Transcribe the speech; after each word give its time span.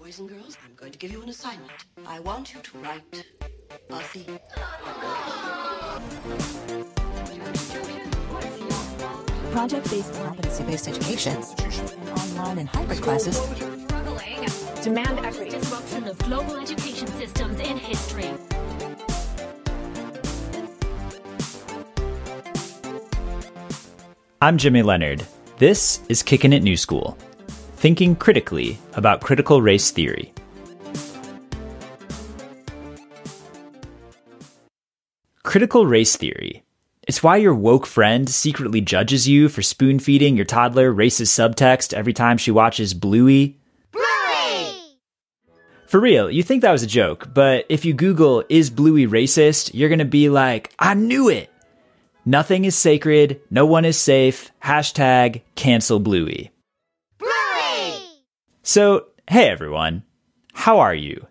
Boys 0.00 0.18
and 0.18 0.30
girls, 0.30 0.56
I'm 0.64 0.74
going 0.76 0.92
to 0.92 0.98
give 0.98 1.12
you 1.12 1.20
an 1.20 1.28
assignment. 1.28 1.70
I 2.06 2.20
want 2.20 2.54
you 2.54 2.60
to 2.62 2.78
write 2.78 3.26
a 3.90 4.00
theme. 4.00 4.38
Project-based 9.52 10.14
competency-based 10.14 10.88
education 10.88 11.36
online 12.16 12.60
and 12.60 12.68
hybrid 12.70 13.02
classes. 13.02 13.38
Demand 14.82 15.18
equity. 15.18 15.50
Disruption 15.50 16.08
of 16.08 16.16
global 16.20 16.56
education 16.56 17.06
systems 17.08 17.60
in 17.60 17.76
history. 17.76 18.30
I'm 24.40 24.56
Jimmy 24.56 24.80
Leonard. 24.80 25.26
This 25.58 26.00
is 26.08 26.22
Kicking 26.22 26.54
It 26.54 26.62
New 26.62 26.78
School, 26.78 27.18
thinking 27.80 28.14
critically 28.14 28.78
about 28.92 29.22
critical 29.22 29.62
race 29.62 29.90
theory. 29.90 30.34
Critical 35.42 35.86
race 35.86 36.14
theory. 36.14 36.62
It's 37.08 37.22
why 37.22 37.38
your 37.38 37.54
woke 37.54 37.86
friend 37.86 38.28
secretly 38.28 38.82
judges 38.82 39.26
you 39.26 39.48
for 39.48 39.62
spoon 39.62 39.98
feeding 39.98 40.36
your 40.36 40.44
toddler 40.44 40.92
racist 40.92 41.32
subtext 41.32 41.94
every 41.94 42.12
time 42.12 42.36
she 42.36 42.50
watches 42.50 42.92
Bluey. 42.92 43.56
For 45.86 45.98
real, 45.98 46.30
you 46.30 46.42
think 46.42 46.60
that 46.60 46.72
was 46.72 46.82
a 46.82 46.86
joke, 46.86 47.32
but 47.32 47.64
if 47.70 47.86
you 47.86 47.94
Google, 47.94 48.44
is 48.50 48.68
Bluey 48.68 49.06
racist, 49.06 49.70
you're 49.72 49.88
gonna 49.88 50.04
be 50.04 50.28
like, 50.28 50.72
I 50.78 50.92
knew 50.92 51.30
it! 51.30 51.50
Nothing 52.26 52.66
is 52.66 52.76
sacred, 52.76 53.40
no 53.50 53.64
one 53.64 53.86
is 53.86 53.98
safe, 53.98 54.52
hashtag 54.62 55.40
cancel 55.54 55.98
Bluey. 55.98 56.26
Bluey! 56.26 56.59
So, 58.62 59.06
hey 59.26 59.48
everyone, 59.48 60.02
how 60.52 60.80
are 60.80 60.94
you? 60.94 61.26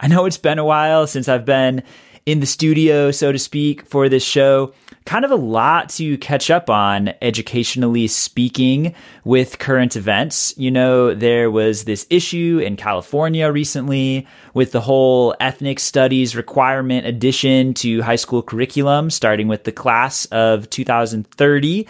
I 0.00 0.08
know 0.08 0.26
it's 0.26 0.36
been 0.36 0.58
a 0.58 0.64
while 0.64 1.06
since 1.06 1.28
I've 1.28 1.44
been 1.44 1.84
in 2.26 2.40
the 2.40 2.46
studio, 2.46 3.12
so 3.12 3.30
to 3.30 3.38
speak, 3.38 3.86
for 3.86 4.08
this 4.08 4.24
show. 4.24 4.74
Kind 5.04 5.24
of 5.24 5.30
a 5.30 5.36
lot 5.36 5.90
to 5.90 6.18
catch 6.18 6.50
up 6.50 6.68
on, 6.68 7.14
educationally 7.22 8.08
speaking, 8.08 8.96
with 9.24 9.60
current 9.60 9.94
events. 9.94 10.54
You 10.58 10.72
know, 10.72 11.14
there 11.14 11.52
was 11.52 11.84
this 11.84 12.04
issue 12.10 12.60
in 12.60 12.74
California 12.74 13.52
recently 13.52 14.26
with 14.52 14.72
the 14.72 14.80
whole 14.80 15.36
ethnic 15.38 15.78
studies 15.78 16.34
requirement 16.34 17.06
addition 17.06 17.74
to 17.74 18.02
high 18.02 18.16
school 18.16 18.42
curriculum, 18.42 19.08
starting 19.08 19.46
with 19.46 19.62
the 19.62 19.72
class 19.72 20.24
of 20.26 20.68
2030. 20.68 21.86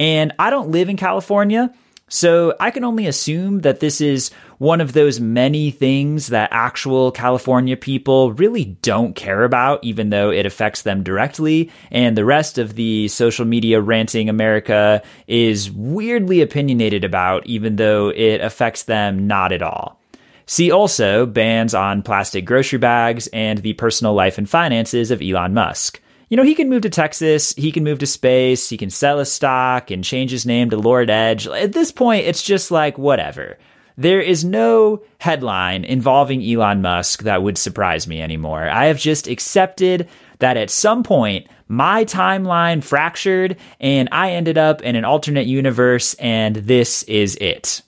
And 0.00 0.32
I 0.40 0.50
don't 0.50 0.72
live 0.72 0.88
in 0.88 0.96
California, 0.96 1.72
so 2.12 2.54
I 2.60 2.70
can 2.70 2.84
only 2.84 3.06
assume 3.06 3.60
that 3.60 3.80
this 3.80 4.02
is 4.02 4.30
one 4.58 4.82
of 4.82 4.92
those 4.92 5.18
many 5.18 5.70
things 5.70 6.26
that 6.26 6.50
actual 6.52 7.10
California 7.10 7.74
people 7.74 8.34
really 8.34 8.76
don't 8.82 9.16
care 9.16 9.44
about, 9.44 9.82
even 9.82 10.10
though 10.10 10.30
it 10.30 10.44
affects 10.44 10.82
them 10.82 11.02
directly. 11.02 11.70
And 11.90 12.14
the 12.14 12.26
rest 12.26 12.58
of 12.58 12.74
the 12.74 13.08
social 13.08 13.46
media 13.46 13.80
ranting 13.80 14.28
America 14.28 15.02
is 15.26 15.70
weirdly 15.70 16.42
opinionated 16.42 17.02
about, 17.02 17.46
even 17.46 17.76
though 17.76 18.10
it 18.10 18.42
affects 18.42 18.82
them 18.82 19.26
not 19.26 19.50
at 19.50 19.62
all. 19.62 19.98
See 20.44 20.70
also 20.70 21.24
bans 21.24 21.72
on 21.72 22.02
plastic 22.02 22.44
grocery 22.44 22.78
bags 22.78 23.26
and 23.28 23.60
the 23.60 23.72
personal 23.72 24.12
life 24.12 24.36
and 24.36 24.46
finances 24.46 25.10
of 25.10 25.22
Elon 25.22 25.54
Musk 25.54 25.98
you 26.32 26.36
know, 26.36 26.44
he 26.44 26.54
can 26.54 26.70
move 26.70 26.80
to 26.80 26.88
Texas, 26.88 27.54
he 27.56 27.70
can 27.70 27.84
move 27.84 27.98
to 27.98 28.06
space, 28.06 28.70
he 28.70 28.78
can 28.78 28.88
sell 28.88 29.18
his 29.18 29.30
stock 29.30 29.90
and 29.90 30.02
change 30.02 30.30
his 30.30 30.46
name 30.46 30.70
to 30.70 30.78
Lord 30.78 31.10
Edge. 31.10 31.46
At 31.46 31.72
this 31.72 31.92
point, 31.92 32.24
it's 32.24 32.42
just 32.42 32.70
like, 32.70 32.96
whatever. 32.96 33.58
There 33.98 34.22
is 34.22 34.42
no 34.42 35.02
headline 35.18 35.84
involving 35.84 36.42
Elon 36.42 36.80
Musk 36.80 37.24
that 37.24 37.42
would 37.42 37.58
surprise 37.58 38.08
me 38.08 38.22
anymore. 38.22 38.66
I 38.66 38.86
have 38.86 38.98
just 38.98 39.28
accepted 39.28 40.08
that 40.38 40.56
at 40.56 40.70
some 40.70 41.02
point, 41.02 41.48
my 41.68 42.06
timeline 42.06 42.82
fractured 42.82 43.58
and 43.78 44.08
I 44.10 44.30
ended 44.32 44.56
up 44.56 44.80
in 44.80 44.96
an 44.96 45.04
alternate 45.04 45.46
universe, 45.46 46.14
and 46.14 46.56
this 46.56 47.02
is 47.02 47.36
it. 47.42 47.82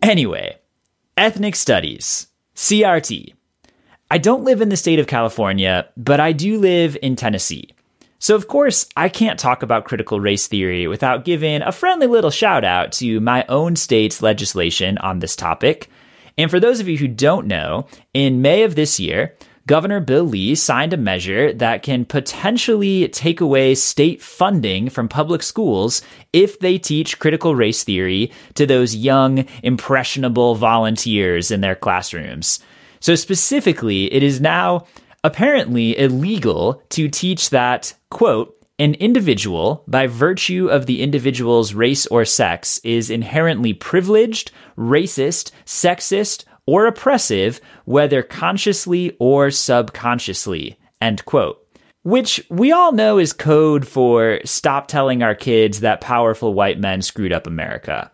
Anyway, 0.00 0.56
ethnic 1.18 1.54
studies, 1.54 2.28
CRT. 2.56 3.34
I 4.12 4.18
don't 4.18 4.42
live 4.42 4.60
in 4.60 4.70
the 4.70 4.76
state 4.76 4.98
of 4.98 5.06
California, 5.06 5.86
but 5.96 6.18
I 6.18 6.32
do 6.32 6.58
live 6.58 6.96
in 7.00 7.14
Tennessee. 7.14 7.70
So, 8.18 8.34
of 8.34 8.48
course, 8.48 8.88
I 8.96 9.08
can't 9.08 9.38
talk 9.38 9.62
about 9.62 9.84
critical 9.84 10.20
race 10.20 10.48
theory 10.48 10.88
without 10.88 11.24
giving 11.24 11.62
a 11.62 11.70
friendly 11.70 12.08
little 12.08 12.32
shout 12.32 12.64
out 12.64 12.90
to 12.94 13.20
my 13.20 13.44
own 13.48 13.76
state's 13.76 14.20
legislation 14.20 14.98
on 14.98 15.20
this 15.20 15.36
topic. 15.36 15.88
And 16.36 16.50
for 16.50 16.58
those 16.58 16.80
of 16.80 16.88
you 16.88 16.98
who 16.98 17.06
don't 17.06 17.46
know, 17.46 17.86
in 18.12 18.42
May 18.42 18.64
of 18.64 18.74
this 18.74 18.98
year, 18.98 19.36
Governor 19.68 20.00
Bill 20.00 20.24
Lee 20.24 20.56
signed 20.56 20.92
a 20.92 20.96
measure 20.96 21.52
that 21.52 21.84
can 21.84 22.04
potentially 22.04 23.08
take 23.10 23.40
away 23.40 23.76
state 23.76 24.20
funding 24.20 24.90
from 24.90 25.08
public 25.08 25.44
schools 25.44 26.02
if 26.32 26.58
they 26.58 26.78
teach 26.78 27.20
critical 27.20 27.54
race 27.54 27.84
theory 27.84 28.32
to 28.54 28.66
those 28.66 28.96
young, 28.96 29.46
impressionable 29.62 30.56
volunteers 30.56 31.52
in 31.52 31.60
their 31.60 31.76
classrooms. 31.76 32.58
So 33.00 33.14
specifically, 33.14 34.12
it 34.12 34.22
is 34.22 34.40
now 34.40 34.86
apparently 35.24 35.98
illegal 35.98 36.82
to 36.90 37.08
teach 37.08 37.50
that, 37.50 37.94
quote, 38.10 38.56
an 38.78 38.94
individual, 38.94 39.84
by 39.86 40.06
virtue 40.06 40.68
of 40.68 40.86
the 40.86 41.02
individual's 41.02 41.74
race 41.74 42.06
or 42.06 42.24
sex, 42.24 42.80
is 42.82 43.10
inherently 43.10 43.74
privileged, 43.74 44.52
racist, 44.78 45.50
sexist, 45.66 46.44
or 46.66 46.86
oppressive, 46.86 47.60
whether 47.84 48.22
consciously 48.22 49.14
or 49.18 49.50
subconsciously, 49.50 50.78
end 51.00 51.22
quote. 51.26 51.58
Which 52.04 52.42
we 52.48 52.72
all 52.72 52.92
know 52.92 53.18
is 53.18 53.34
code 53.34 53.86
for 53.86 54.40
stop 54.46 54.88
telling 54.88 55.22
our 55.22 55.34
kids 55.34 55.80
that 55.80 56.00
powerful 56.00 56.54
white 56.54 56.80
men 56.80 57.02
screwed 57.02 57.34
up 57.34 57.46
America. 57.46 58.10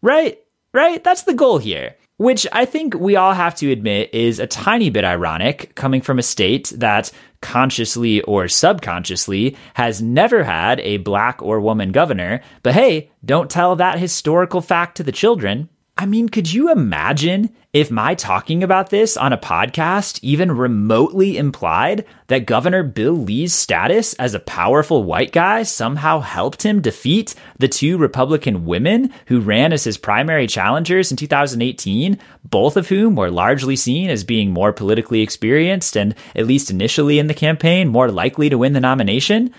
Right? 0.00 0.38
Right? 0.72 1.02
That's 1.02 1.22
the 1.22 1.34
goal 1.34 1.58
here. 1.58 1.96
Which 2.16 2.46
I 2.52 2.64
think 2.64 2.94
we 2.94 3.16
all 3.16 3.32
have 3.32 3.56
to 3.56 3.72
admit 3.72 4.14
is 4.14 4.38
a 4.38 4.46
tiny 4.46 4.88
bit 4.88 5.04
ironic 5.04 5.74
coming 5.74 6.00
from 6.00 6.20
a 6.20 6.22
state 6.22 6.72
that 6.76 7.10
consciously 7.40 8.22
or 8.22 8.46
subconsciously 8.46 9.56
has 9.74 10.00
never 10.00 10.44
had 10.44 10.78
a 10.80 10.98
black 10.98 11.42
or 11.42 11.60
woman 11.60 11.90
governor. 11.90 12.40
But 12.62 12.74
hey, 12.74 13.10
don't 13.24 13.50
tell 13.50 13.74
that 13.76 13.98
historical 13.98 14.60
fact 14.60 14.96
to 14.98 15.02
the 15.02 15.12
children. 15.12 15.68
I 15.96 16.06
mean, 16.06 16.28
could 16.28 16.52
you 16.52 16.72
imagine 16.72 17.54
if 17.72 17.88
my 17.88 18.16
talking 18.16 18.64
about 18.64 18.90
this 18.90 19.16
on 19.16 19.32
a 19.32 19.38
podcast 19.38 20.18
even 20.22 20.50
remotely 20.50 21.38
implied 21.38 22.04
that 22.26 22.46
Governor 22.46 22.82
Bill 22.82 23.12
Lee's 23.12 23.54
status 23.54 24.12
as 24.14 24.34
a 24.34 24.40
powerful 24.40 25.04
white 25.04 25.30
guy 25.30 25.62
somehow 25.62 26.18
helped 26.18 26.64
him 26.64 26.80
defeat 26.80 27.36
the 27.60 27.68
two 27.68 27.96
Republican 27.96 28.64
women 28.64 29.12
who 29.26 29.38
ran 29.38 29.72
as 29.72 29.84
his 29.84 29.96
primary 29.96 30.48
challengers 30.48 31.12
in 31.12 31.16
2018, 31.16 32.18
both 32.42 32.76
of 32.76 32.88
whom 32.88 33.14
were 33.14 33.30
largely 33.30 33.76
seen 33.76 34.10
as 34.10 34.24
being 34.24 34.50
more 34.50 34.72
politically 34.72 35.20
experienced 35.20 35.96
and, 35.96 36.16
at 36.34 36.46
least 36.46 36.72
initially 36.72 37.20
in 37.20 37.28
the 37.28 37.34
campaign, 37.34 37.86
more 37.86 38.10
likely 38.10 38.48
to 38.48 38.58
win 38.58 38.72
the 38.72 38.80
nomination? 38.80 39.54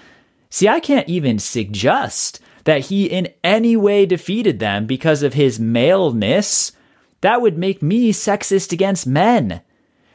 See, 0.49 0.67
I 0.67 0.81
can't 0.81 1.07
even 1.07 1.39
suggest 1.39 2.41
that 2.65 2.81
he 2.81 3.05
in 3.05 3.29
any 3.43 3.77
way 3.77 4.05
defeated 4.05 4.59
them 4.59 4.85
because 4.85 5.23
of 5.23 5.33
his 5.33 5.59
maleness, 5.59 6.73
that 7.21 7.41
would 7.41 7.57
make 7.57 7.81
me 7.81 8.11
sexist 8.11 8.73
against 8.73 9.07
men. 9.07 9.61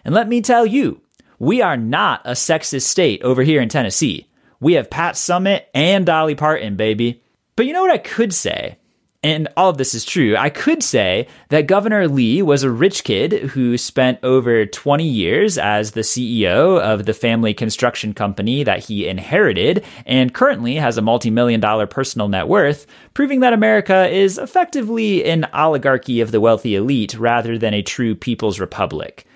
And 0.05 0.15
let 0.15 0.29
me 0.29 0.41
tell 0.41 0.67
you, 0.67 1.01
we 1.39 1.63
are 1.63 1.77
not 1.77 2.21
a 2.25 2.33
sexist 2.33 2.83
state 2.83 3.23
over 3.23 3.43
here 3.43 3.63
in 3.63 3.69
Tennessee. 3.69 4.29
We 4.61 4.75
have 4.75 4.91
Pat 4.91 5.15
Summitt 5.15 5.65
and 5.75 6.05
Dolly 6.05 6.35
Parton, 6.35 6.77
baby. 6.77 7.23
But 7.57 7.67
you 7.67 7.73
know 7.73 7.83
what 7.83 7.91
I 7.91 7.99
could 7.99 8.35
say? 8.35 8.79
And 9.23 9.49
all 9.55 9.69
of 9.69 9.77
this 9.77 9.95
is 9.95 10.07
true, 10.07 10.35
I 10.35 10.49
could 10.49 10.83
say 10.83 11.29
that 11.51 11.67
Governor 11.67 12.09
Lee 12.09 12.41
was 12.41 12.63
a 12.63 12.71
rich 12.71 13.05
kid 13.05 13.33
who 13.51 13.77
spent 13.77 14.19
over 14.23 14.65
20 14.65 15.07
years 15.07 15.59
as 15.59 15.91
the 15.91 16.01
CEO 16.01 16.81
of 16.81 17.05
the 17.05 17.13
family 17.13 17.53
construction 17.53 18.15
company 18.15 18.63
that 18.63 18.79
he 18.79 19.07
inherited 19.07 19.85
and 20.07 20.33
currently 20.33 20.77
has 20.77 20.97
a 20.97 21.03
multi 21.03 21.29
million 21.29 21.61
dollar 21.61 21.87
personal 21.87 22.29
net 22.29 22.49
worth, 22.49 22.87
proving 23.13 23.41
that 23.41 23.53
America 23.53 24.09
is 24.09 24.39
effectively 24.39 25.23
an 25.29 25.47
oligarchy 25.53 26.23
of 26.23 26.31
the 26.31 26.41
wealthy 26.41 26.75
elite 26.75 27.13
rather 27.19 27.59
than 27.59 27.75
a 27.75 27.83
true 27.83 28.15
people's 28.15 28.59
republic. 28.59 29.27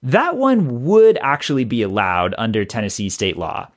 That 0.00 0.36
one 0.36 0.84
would 0.84 1.18
actually 1.20 1.64
be 1.64 1.82
allowed 1.82 2.36
under 2.38 2.64
Tennessee 2.64 3.08
state 3.08 3.36
law. 3.36 3.68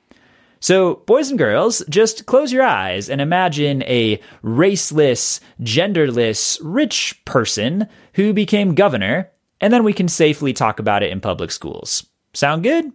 So, 0.59 0.95
boys 1.06 1.30
and 1.30 1.38
girls, 1.38 1.83
just 1.89 2.25
close 2.25 2.51
your 2.51 2.63
eyes 2.63 3.09
and 3.09 3.21
imagine 3.21 3.83
a 3.83 4.19
raceless, 4.44 5.39
genderless, 5.62 6.59
rich 6.63 7.21
person 7.25 7.88
who 8.13 8.33
became 8.33 8.75
governor, 8.75 9.31
and 9.62 9.71
then 9.71 9.83
we 9.83 9.94
can 9.94 10.07
safely 10.07 10.54
talk 10.54 10.80
about 10.80 11.04
it 11.04 11.12
in 11.12 11.21
public 11.21 11.51
schools. 11.51 12.06
Sound 12.33 12.63
good? 12.63 12.92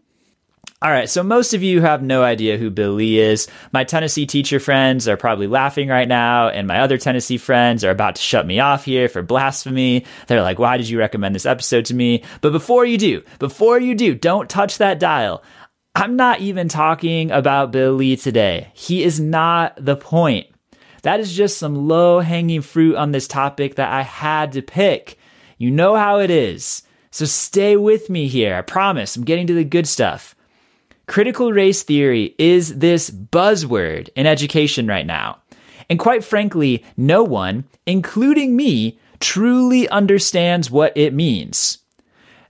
All 0.83 0.91
right, 0.91 1.09
so 1.09 1.23
most 1.23 1.55
of 1.55 1.63
you 1.63 1.81
have 1.81 2.03
no 2.03 2.25
idea 2.25 2.59
who 2.59 2.69
Bill 2.69 2.95
Lee 2.95 3.21
is. 3.21 3.47
My 3.73 3.85
Tennessee 3.85 4.27
teacher 4.27 4.59
friends 4.59 5.07
are 5.07 5.17
probably 5.17 5.47
laughing 5.47 5.89
right 5.89 6.09
now, 6.09 6.49
and 6.49 6.67
my 6.67 6.81
other 6.81 6.99
Tennessee 6.99 7.39
friends 7.39 7.85
are 7.85 7.91
about 7.91 8.17
to 8.17 8.23
shut 8.23 8.49
me 8.49 8.59
off 8.59 8.85
here 8.85 9.09
for 9.09 9.23
blasphemy. 9.23 10.05
They're 10.27 10.43
like, 10.43 10.59
why 10.59 10.79
did 10.79 10.89
you 10.89 10.99
recommend 10.99 11.37
this 11.37 11.47
episode 11.47 11.85
to 11.85 11.95
me? 11.95 12.25
But 12.41 12.51
before 12.51 12.85
you 12.85 12.99
do, 12.99 13.23
before 13.39 13.79
you 13.79 13.95
do, 13.95 14.17
don't 14.17 14.51
touch 14.51 14.79
that 14.79 14.99
dial. 14.99 15.45
I'm 15.95 16.17
not 16.17 16.41
even 16.41 16.69
talking 16.69 17.31
about 17.31 17.71
Bill 17.71 17.93
Lee 17.93 18.17
today. 18.17 18.69
He 18.73 19.05
is 19.05 19.21
not 19.21 19.75
the 19.77 19.97
point. 19.97 20.47
That 21.03 21.21
is 21.21 21.35
just 21.35 21.59
some 21.59 21.87
low 21.89 22.21
hanging 22.21 22.63
fruit 22.63 22.97
on 22.97 23.13
this 23.13 23.29
topic 23.29 23.75
that 23.75 23.93
I 23.93 24.03
had 24.03 24.53
to 24.53 24.63
pick. 24.63 25.19
You 25.59 25.71
know 25.71 25.95
how 25.95 26.19
it 26.19 26.31
is. 26.31 26.83
So 27.11 27.27
stay 27.27 27.77
with 27.77 28.09
me 28.09 28.27
here. 28.27 28.55
I 28.55 28.63
promise 28.63 29.17
I'm 29.17 29.25
getting 29.25 29.47
to 29.49 29.55
the 29.55 29.65
good 29.65 29.87
stuff. 29.87 30.35
Critical 31.07 31.53
race 31.53 31.83
theory 31.83 32.35
is 32.39 32.79
this 32.79 33.11
buzzword 33.11 34.09
in 34.17 34.27
education 34.27 34.87
right 34.87 35.07
now. 35.07 35.43
And 35.91 35.99
quite 35.99 36.25
frankly, 36.25 36.85
no 36.97 37.23
one, 37.23 37.65
including 37.85 38.57
me, 38.57 38.99
truly 39.21 39.89
understands 39.91 40.71
what 40.71 40.97
it 40.97 41.13
means. 41.13 41.79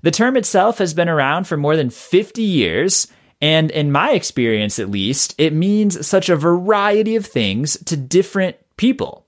The 0.03 0.11
term 0.13 0.37
itself 0.37 0.79
has 0.79 0.95
been 0.95 1.09
around 1.09 1.49
for 1.49 1.57
more 1.57 1.77
than 1.77 1.91
50 1.91 2.43
years, 2.43 3.09
and 3.43 3.73
in 3.73 3.91
my 3.91 4.13
experience 4.13 4.79
at 4.79 4.89
least, 4.89 5.35
it 5.37 5.53
means 5.53 6.07
such 6.07 6.29
a 6.29 6.37
variety 6.37 7.17
of 7.17 7.27
things 7.27 7.77
to 7.85 7.97
different 7.97 8.57
people. 8.77 9.27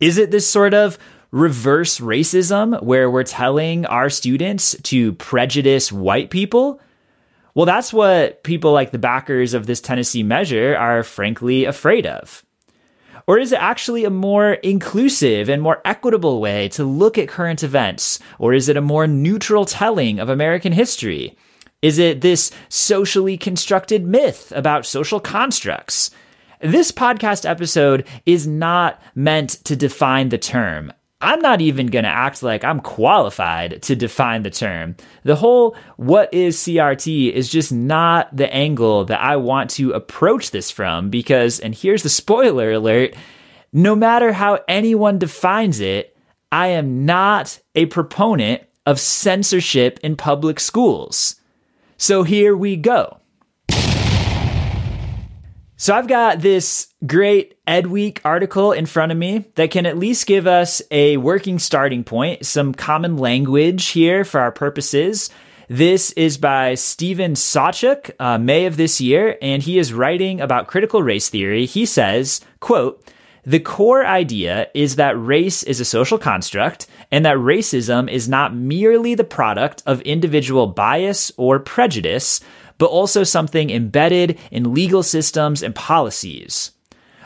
Is 0.00 0.16
it 0.16 0.30
this 0.30 0.48
sort 0.48 0.72
of 0.72 0.98
reverse 1.30 2.00
racism 2.00 2.82
where 2.82 3.10
we're 3.10 3.24
telling 3.24 3.84
our 3.86 4.08
students 4.08 4.74
to 4.84 5.12
prejudice 5.12 5.92
white 5.92 6.30
people? 6.30 6.80
Well, 7.54 7.66
that's 7.66 7.92
what 7.92 8.42
people 8.42 8.72
like 8.72 8.90
the 8.90 8.98
backers 8.98 9.52
of 9.52 9.66
this 9.66 9.82
Tennessee 9.82 10.22
measure 10.22 10.74
are 10.74 11.02
frankly 11.02 11.66
afraid 11.66 12.06
of. 12.06 12.42
Or 13.26 13.38
is 13.38 13.52
it 13.52 13.60
actually 13.60 14.04
a 14.04 14.10
more 14.10 14.52
inclusive 14.52 15.50
and 15.50 15.60
more 15.60 15.82
equitable 15.84 16.40
way 16.40 16.68
to 16.70 16.84
look 16.84 17.18
at 17.18 17.28
current 17.28 17.62
events? 17.62 18.18
Or 18.38 18.54
is 18.54 18.68
it 18.70 18.76
a 18.76 18.82
more 18.82 19.06
neutral 19.06 19.66
telling 19.66 20.20
of 20.20 20.28
American 20.30 20.72
history? 20.72 21.36
Is 21.82 21.98
it 21.98 22.20
this 22.20 22.50
socially 22.68 23.36
constructed 23.36 24.06
myth 24.06 24.52
about 24.54 24.86
social 24.86 25.20
constructs? 25.20 26.10
This 26.60 26.90
podcast 26.90 27.48
episode 27.48 28.06
is 28.24 28.46
not 28.46 29.00
meant 29.14 29.50
to 29.64 29.76
define 29.76 30.30
the 30.30 30.38
term. 30.38 30.92
I'm 31.20 31.40
not 31.40 31.60
even 31.60 31.86
going 31.86 32.04
to 32.04 32.10
act 32.10 32.42
like 32.42 32.64
I'm 32.64 32.80
qualified 32.80 33.82
to 33.82 33.96
define 33.96 34.42
the 34.42 34.50
term. 34.50 34.96
The 35.24 35.36
whole 35.36 35.76
what 35.96 36.32
is 36.32 36.56
CRT 36.58 37.32
is 37.32 37.48
just 37.48 37.72
not 37.72 38.34
the 38.34 38.52
angle 38.52 39.04
that 39.06 39.20
I 39.20 39.36
want 39.36 39.70
to 39.70 39.92
approach 39.92 40.50
this 40.50 40.70
from 40.70 41.10
because, 41.10 41.58
and 41.60 41.74
here's 41.74 42.02
the 42.02 42.08
spoiler 42.08 42.72
alert 42.72 43.14
no 43.72 43.94
matter 43.94 44.32
how 44.32 44.60
anyone 44.68 45.18
defines 45.18 45.80
it, 45.80 46.16
I 46.50 46.68
am 46.68 47.04
not 47.04 47.60
a 47.74 47.86
proponent 47.86 48.62
of 48.86 48.98
censorship 48.98 49.98
in 50.02 50.16
public 50.16 50.60
schools. 50.60 51.36
So 51.96 52.22
here 52.22 52.56
we 52.56 52.76
go. 52.76 53.18
So 55.78 55.94
I've 55.94 56.08
got 56.08 56.40
this 56.40 56.88
great 57.06 57.62
EdWeek 57.66 58.20
article 58.24 58.72
in 58.72 58.86
front 58.86 59.12
of 59.12 59.18
me 59.18 59.44
that 59.56 59.70
can 59.70 59.84
at 59.84 59.98
least 59.98 60.26
give 60.26 60.46
us 60.46 60.80
a 60.90 61.18
working 61.18 61.58
starting 61.58 62.02
point, 62.02 62.46
some 62.46 62.72
common 62.72 63.18
language 63.18 63.88
here 63.88 64.24
for 64.24 64.40
our 64.40 64.52
purposes. 64.52 65.28
This 65.68 66.12
is 66.12 66.38
by 66.38 66.76
Stephen 66.76 67.34
Sawchuk, 67.34 68.12
uh, 68.18 68.38
May 68.38 68.66
of 68.66 68.76
this 68.76 69.00
year, 69.00 69.36
and 69.42 69.62
he 69.62 69.78
is 69.78 69.92
writing 69.92 70.40
about 70.40 70.68
critical 70.68 71.02
race 71.02 71.28
theory. 71.28 71.66
He 71.66 71.84
says, 71.84 72.40
quote, 72.60 73.04
the 73.46 73.60
core 73.60 74.04
idea 74.04 74.68
is 74.74 74.96
that 74.96 75.24
race 75.24 75.62
is 75.62 75.78
a 75.78 75.84
social 75.84 76.18
construct 76.18 76.88
and 77.12 77.24
that 77.24 77.36
racism 77.36 78.10
is 78.10 78.28
not 78.28 78.52
merely 78.52 79.14
the 79.14 79.22
product 79.22 79.84
of 79.86 80.00
individual 80.00 80.66
bias 80.66 81.30
or 81.36 81.60
prejudice, 81.60 82.40
but 82.76 82.86
also 82.86 83.22
something 83.22 83.70
embedded 83.70 84.36
in 84.50 84.74
legal 84.74 85.04
systems 85.04 85.62
and 85.62 85.76
policies. 85.76 86.72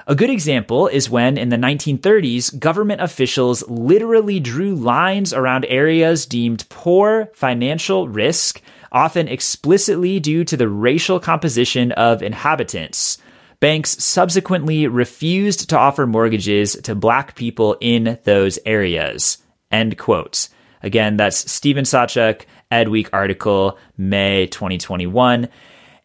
A 0.06 0.14
good 0.14 0.28
example 0.28 0.88
is 0.88 1.08
when, 1.08 1.38
in 1.38 1.48
the 1.48 1.56
1930s, 1.56 2.58
government 2.58 3.00
officials 3.00 3.66
literally 3.66 4.40
drew 4.40 4.74
lines 4.74 5.32
around 5.32 5.64
areas 5.70 6.26
deemed 6.26 6.68
poor 6.68 7.30
financial 7.32 8.08
risk, 8.08 8.60
often 8.92 9.26
explicitly 9.26 10.20
due 10.20 10.44
to 10.44 10.56
the 10.58 10.68
racial 10.68 11.18
composition 11.18 11.92
of 11.92 12.22
inhabitants. 12.22 13.16
Banks 13.60 14.02
subsequently 14.02 14.86
refused 14.86 15.68
to 15.68 15.78
offer 15.78 16.06
mortgages 16.06 16.72
to 16.82 16.94
black 16.94 17.36
people 17.36 17.76
in 17.80 18.18
those 18.24 18.58
areas. 18.64 19.36
End 19.70 19.98
quote. 19.98 20.48
Again, 20.82 21.18
that's 21.18 21.50
Stephen 21.50 21.84
Sawchuk, 21.84 22.46
EdWeek 22.72 23.10
article, 23.12 23.78
May 23.98 24.46
2021. 24.46 25.48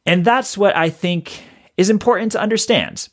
And 0.06 0.26
that's 0.26 0.58
what 0.58 0.76
I 0.76 0.90
think 0.90 1.44
is 1.78 1.90
important 1.90 2.34
to 2.34 2.42
understand. 2.42 3.08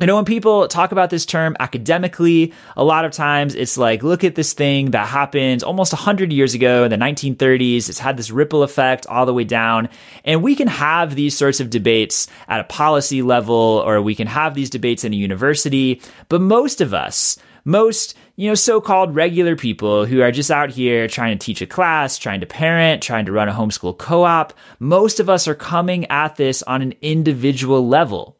You 0.00 0.08
know, 0.08 0.16
when 0.16 0.24
people 0.24 0.66
talk 0.66 0.90
about 0.90 1.10
this 1.10 1.24
term 1.24 1.56
academically, 1.60 2.52
a 2.76 2.82
lot 2.82 3.04
of 3.04 3.12
times 3.12 3.54
it's 3.54 3.78
like, 3.78 4.02
look 4.02 4.24
at 4.24 4.34
this 4.34 4.52
thing 4.52 4.90
that 4.90 5.06
happened 5.06 5.62
almost 5.62 5.92
100 5.92 6.32
years 6.32 6.52
ago 6.52 6.82
in 6.82 6.90
the 6.90 6.96
1930s. 6.96 7.88
It's 7.88 8.00
had 8.00 8.16
this 8.16 8.32
ripple 8.32 8.64
effect 8.64 9.06
all 9.06 9.24
the 9.24 9.32
way 9.32 9.44
down. 9.44 9.88
And 10.24 10.42
we 10.42 10.56
can 10.56 10.66
have 10.66 11.14
these 11.14 11.36
sorts 11.36 11.60
of 11.60 11.70
debates 11.70 12.26
at 12.48 12.58
a 12.58 12.64
policy 12.64 13.22
level, 13.22 13.84
or 13.86 14.02
we 14.02 14.16
can 14.16 14.26
have 14.26 14.56
these 14.56 14.68
debates 14.68 15.04
in 15.04 15.12
a 15.12 15.16
university. 15.16 16.02
But 16.28 16.40
most 16.40 16.80
of 16.80 16.92
us, 16.92 17.38
most, 17.64 18.16
you 18.34 18.48
know, 18.48 18.56
so-called 18.56 19.14
regular 19.14 19.54
people 19.54 20.06
who 20.06 20.22
are 20.22 20.32
just 20.32 20.50
out 20.50 20.70
here 20.70 21.06
trying 21.06 21.38
to 21.38 21.46
teach 21.46 21.62
a 21.62 21.68
class, 21.68 22.18
trying 22.18 22.40
to 22.40 22.46
parent, 22.46 23.00
trying 23.00 23.26
to 23.26 23.32
run 23.32 23.48
a 23.48 23.52
homeschool 23.52 23.96
co-op, 23.96 24.54
most 24.80 25.20
of 25.20 25.30
us 25.30 25.46
are 25.46 25.54
coming 25.54 26.04
at 26.06 26.34
this 26.34 26.64
on 26.64 26.82
an 26.82 26.94
individual 27.00 27.86
level. 27.86 28.36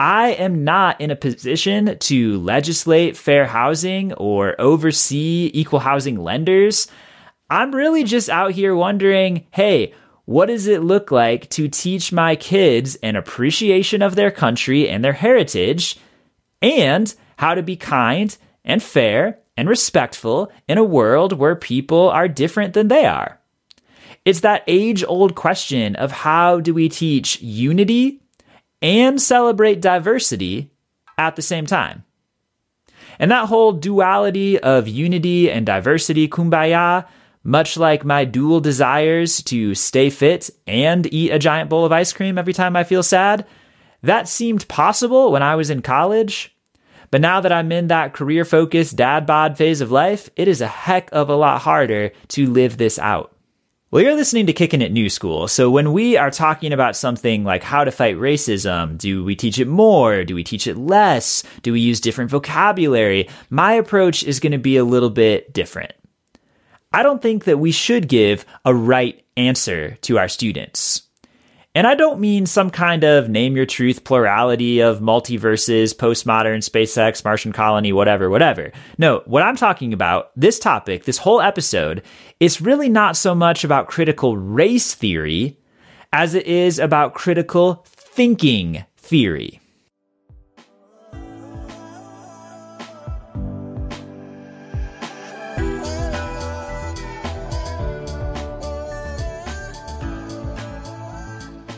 I 0.00 0.30
am 0.30 0.64
not 0.64 0.98
in 0.98 1.10
a 1.10 1.14
position 1.14 1.98
to 1.98 2.38
legislate 2.38 3.18
fair 3.18 3.44
housing 3.44 4.14
or 4.14 4.58
oversee 4.58 5.50
equal 5.52 5.80
housing 5.80 6.16
lenders. 6.16 6.88
I'm 7.50 7.74
really 7.74 8.04
just 8.04 8.30
out 8.30 8.52
here 8.52 8.74
wondering, 8.74 9.46
hey, 9.50 9.92
what 10.24 10.46
does 10.46 10.68
it 10.68 10.82
look 10.82 11.10
like 11.10 11.50
to 11.50 11.68
teach 11.68 12.12
my 12.12 12.34
kids 12.34 12.94
an 13.02 13.14
appreciation 13.14 14.00
of 14.00 14.14
their 14.14 14.30
country 14.30 14.88
and 14.88 15.04
their 15.04 15.12
heritage 15.12 15.98
and 16.62 17.14
how 17.36 17.54
to 17.54 17.62
be 17.62 17.76
kind 17.76 18.34
and 18.64 18.82
fair 18.82 19.40
and 19.54 19.68
respectful 19.68 20.50
in 20.66 20.78
a 20.78 20.82
world 20.82 21.34
where 21.34 21.54
people 21.54 22.08
are 22.08 22.26
different 22.26 22.72
than 22.72 22.88
they 22.88 23.04
are. 23.04 23.38
It's 24.24 24.40
that 24.40 24.64
age 24.66 25.04
old 25.06 25.34
question 25.34 25.94
of 25.96 26.10
how 26.10 26.60
do 26.60 26.72
we 26.72 26.88
teach 26.88 27.42
unity 27.42 28.19
and 28.82 29.20
celebrate 29.20 29.80
diversity 29.80 30.70
at 31.18 31.36
the 31.36 31.42
same 31.42 31.66
time? 31.66 32.04
And 33.18 33.30
that 33.30 33.48
whole 33.48 33.72
duality 33.72 34.58
of 34.58 34.88
unity 34.88 35.50
and 35.50 35.66
diversity, 35.66 36.26
kumbaya, 36.26 37.06
much 37.42 37.76
like 37.76 38.04
my 38.04 38.24
dual 38.24 38.60
desires 38.60 39.42
to 39.44 39.74
stay 39.74 40.10
fit 40.10 40.50
and 40.66 41.12
eat 41.12 41.30
a 41.30 41.38
giant 41.38 41.70
bowl 41.70 41.84
of 41.84 41.92
ice 41.92 42.12
cream 42.12 42.38
every 42.38 42.52
time 42.52 42.76
I 42.76 42.84
feel 42.84 43.02
sad, 43.02 43.46
that 44.02 44.28
seemed 44.28 44.68
possible 44.68 45.32
when 45.32 45.42
I 45.42 45.56
was 45.56 45.70
in 45.70 45.82
college. 45.82 46.54
But 47.10 47.20
now 47.20 47.40
that 47.40 47.52
I'm 47.52 47.72
in 47.72 47.88
that 47.88 48.14
career 48.14 48.44
focused 48.44 48.96
dad 48.96 49.26
bod 49.26 49.58
phase 49.58 49.80
of 49.80 49.90
life, 49.90 50.30
it 50.36 50.48
is 50.48 50.60
a 50.60 50.66
heck 50.66 51.10
of 51.12 51.28
a 51.28 51.34
lot 51.34 51.60
harder 51.60 52.12
to 52.28 52.50
live 52.50 52.78
this 52.78 52.98
out. 52.98 53.36
Well, 53.92 54.04
you're 54.04 54.14
listening 54.14 54.46
to 54.46 54.52
Kicking 54.52 54.82
It 54.82 54.92
New 54.92 55.10
School. 55.10 55.48
So 55.48 55.68
when 55.68 55.92
we 55.92 56.16
are 56.16 56.30
talking 56.30 56.72
about 56.72 56.94
something 56.94 57.42
like 57.42 57.64
how 57.64 57.82
to 57.82 57.90
fight 57.90 58.14
racism, 58.14 58.96
do 58.96 59.24
we 59.24 59.34
teach 59.34 59.58
it 59.58 59.66
more? 59.66 60.22
Do 60.22 60.36
we 60.36 60.44
teach 60.44 60.68
it 60.68 60.76
less? 60.76 61.42
Do 61.62 61.72
we 61.72 61.80
use 61.80 61.98
different 61.98 62.30
vocabulary? 62.30 63.28
My 63.48 63.72
approach 63.72 64.22
is 64.22 64.38
going 64.38 64.52
to 64.52 64.58
be 64.58 64.76
a 64.76 64.84
little 64.84 65.10
bit 65.10 65.52
different. 65.52 65.92
I 66.92 67.02
don't 67.02 67.20
think 67.20 67.46
that 67.46 67.58
we 67.58 67.72
should 67.72 68.06
give 68.06 68.46
a 68.64 68.72
right 68.72 69.24
answer 69.36 69.96
to 70.02 70.18
our 70.18 70.28
students. 70.28 71.02
And 71.72 71.86
I 71.86 71.94
don't 71.94 72.18
mean 72.18 72.46
some 72.46 72.70
kind 72.70 73.04
of 73.04 73.28
name 73.28 73.54
your 73.54 73.64
truth 73.64 74.02
plurality 74.02 74.80
of 74.80 74.98
multiverses, 74.98 75.94
postmodern, 75.94 76.68
SpaceX, 76.68 77.24
Martian 77.24 77.52
colony, 77.52 77.92
whatever, 77.92 78.28
whatever. 78.28 78.72
No, 78.98 79.22
what 79.24 79.44
I'm 79.44 79.54
talking 79.54 79.92
about, 79.92 80.32
this 80.34 80.58
topic, 80.58 81.04
this 81.04 81.18
whole 81.18 81.40
episode, 81.40 82.02
is 82.40 82.60
really 82.60 82.88
not 82.88 83.16
so 83.16 83.36
much 83.36 83.62
about 83.62 83.86
critical 83.86 84.36
race 84.36 84.94
theory 84.94 85.58
as 86.12 86.34
it 86.34 86.46
is 86.46 86.80
about 86.80 87.14
critical 87.14 87.84
thinking 87.86 88.84
theory. 88.96 89.60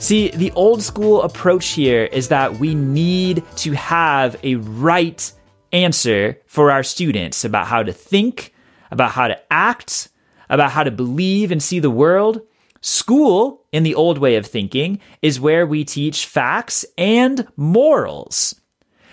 See, 0.02 0.30
the 0.30 0.50
old 0.56 0.82
school 0.82 1.22
approach 1.22 1.68
here 1.68 2.02
is 2.06 2.26
that 2.26 2.56
we 2.56 2.74
need 2.74 3.44
to 3.58 3.70
have 3.70 4.34
a 4.42 4.56
right 4.56 5.32
answer 5.70 6.40
for 6.46 6.72
our 6.72 6.82
students 6.82 7.44
about 7.44 7.68
how 7.68 7.84
to 7.84 7.92
think, 7.92 8.52
about 8.90 9.12
how 9.12 9.28
to 9.28 9.40
act, 9.52 10.08
about 10.50 10.72
how 10.72 10.82
to 10.82 10.90
believe 10.90 11.52
and 11.52 11.62
see 11.62 11.78
the 11.78 11.88
world. 11.88 12.40
School, 12.80 13.64
in 13.70 13.84
the 13.84 13.94
old 13.94 14.18
way 14.18 14.34
of 14.34 14.44
thinking, 14.44 14.98
is 15.22 15.38
where 15.38 15.64
we 15.64 15.84
teach 15.84 16.26
facts 16.26 16.84
and 16.98 17.46
morals. 17.56 18.60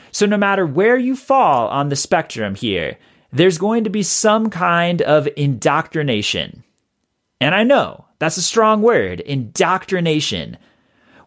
So, 0.10 0.25
no 0.25 0.38
matter 0.38 0.65
where 0.65 0.98
you 0.98 1.15
fall 1.15 1.67
on 1.67 1.89
the 1.89 1.96
spectrum 1.96 2.55
here, 2.55 2.98
there's 3.31 3.60
going 3.60 3.84
to 3.84 3.91
be 3.91 4.01
some 4.01 4.50
kind 4.50 5.03
of 5.03 5.29
indoctrination. 5.38 6.63
And 7.39 7.53
I 7.53 7.62
know 7.62 8.05
that's 8.17 8.38
a 8.38 8.41
strong 8.41 8.81
word, 8.81 9.19
indoctrination. 9.19 10.58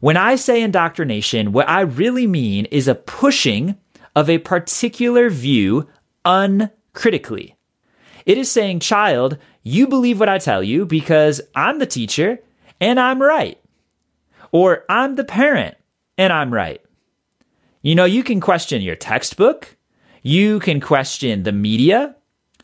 When 0.02 0.16
I 0.16 0.34
say 0.34 0.62
indoctrination, 0.62 1.52
what 1.52 1.68
I 1.68 1.82
really 1.82 2.26
mean 2.26 2.64
is 2.72 2.88
a 2.88 2.94
pushing 2.96 3.76
of 4.16 4.28
a 4.28 4.38
particular 4.38 5.30
view 5.30 5.88
uncritically. 6.24 7.54
It 8.26 8.36
is 8.36 8.50
saying, 8.50 8.80
child, 8.80 9.38
you 9.62 9.86
believe 9.86 10.18
what 10.18 10.28
I 10.28 10.38
tell 10.38 10.60
you 10.60 10.86
because 10.86 11.40
I'm 11.54 11.78
the 11.78 11.86
teacher 11.86 12.40
and 12.80 12.98
I'm 12.98 13.22
right. 13.22 13.60
Or 14.50 14.84
I'm 14.88 15.14
the 15.14 15.22
parent 15.22 15.76
and 16.18 16.32
I'm 16.32 16.52
right. 16.52 16.82
You 17.80 17.94
know, 17.94 18.04
you 18.04 18.24
can 18.24 18.40
question 18.40 18.82
your 18.82 18.96
textbook. 18.96 19.76
You 20.20 20.58
can 20.58 20.80
question 20.80 21.44
the 21.44 21.52
media. 21.52 22.16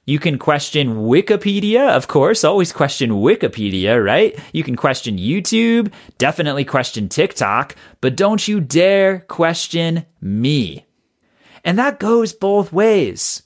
You 0.09 0.19
can 0.19 0.39
question 0.39 1.03
Wikipedia, 1.03 1.91
of 1.91 2.09
course, 2.09 2.43
always 2.43 2.73
question 2.73 3.11
Wikipedia, 3.11 4.03
right? 4.03 4.35
You 4.55 4.65
can 4.65 4.75
question 4.75 5.19
YouTube, 5.19 5.93
definitely 6.17 6.65
question 6.65 7.11
TikTok, 7.11 7.77
but 8.01 8.17
don't 8.17 8.49
you 8.49 8.59
dare 8.59 9.19
question 9.29 10.07
me. 10.23 10.87
And 11.63 11.79
that 11.79 12.01
goes 12.01 12.33
both 12.33 12.73
ways. 12.73 13.43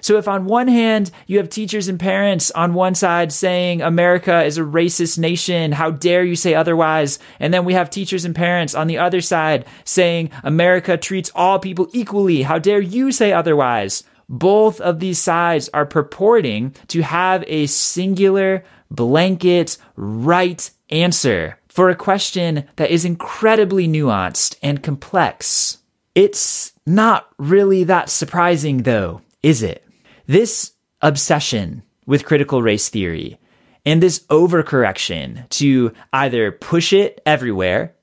So 0.00 0.16
if 0.16 0.26
on 0.26 0.46
one 0.46 0.68
hand 0.68 1.10
you 1.26 1.36
have 1.36 1.50
teachers 1.50 1.88
and 1.88 2.00
parents 2.00 2.50
on 2.52 2.72
one 2.72 2.94
side 2.94 3.30
saying 3.30 3.82
America 3.82 4.42
is 4.42 4.56
a 4.56 4.62
racist 4.62 5.18
nation, 5.18 5.70
how 5.70 5.90
dare 5.90 6.24
you 6.24 6.34
say 6.34 6.54
otherwise? 6.54 7.18
And 7.38 7.52
then 7.52 7.66
we 7.66 7.74
have 7.74 7.90
teachers 7.90 8.24
and 8.24 8.34
parents 8.34 8.74
on 8.74 8.86
the 8.86 8.96
other 8.96 9.20
side 9.20 9.66
saying 9.84 10.30
America 10.44 10.96
treats 10.96 11.30
all 11.34 11.58
people 11.58 11.90
equally, 11.92 12.40
how 12.40 12.58
dare 12.58 12.80
you 12.80 13.12
say 13.12 13.34
otherwise? 13.34 14.02
Both 14.30 14.80
of 14.80 15.00
these 15.00 15.18
sides 15.18 15.68
are 15.74 15.84
purporting 15.84 16.76
to 16.86 17.02
have 17.02 17.42
a 17.48 17.66
singular, 17.66 18.64
blanket, 18.88 19.76
right 19.96 20.70
answer 20.88 21.58
for 21.68 21.90
a 21.90 21.96
question 21.96 22.64
that 22.76 22.90
is 22.90 23.04
incredibly 23.04 23.88
nuanced 23.88 24.56
and 24.62 24.84
complex. 24.84 25.78
It's 26.14 26.72
not 26.86 27.28
really 27.38 27.84
that 27.84 28.08
surprising 28.08 28.84
though, 28.84 29.20
is 29.42 29.64
it? 29.64 29.84
This 30.26 30.72
obsession 31.02 31.82
with 32.06 32.24
critical 32.24 32.62
race 32.62 32.88
theory 32.88 33.40
and 33.84 34.00
this 34.00 34.20
overcorrection 34.28 35.48
to 35.48 35.92
either 36.12 36.52
push 36.52 36.92
it 36.92 37.20
everywhere 37.26 37.96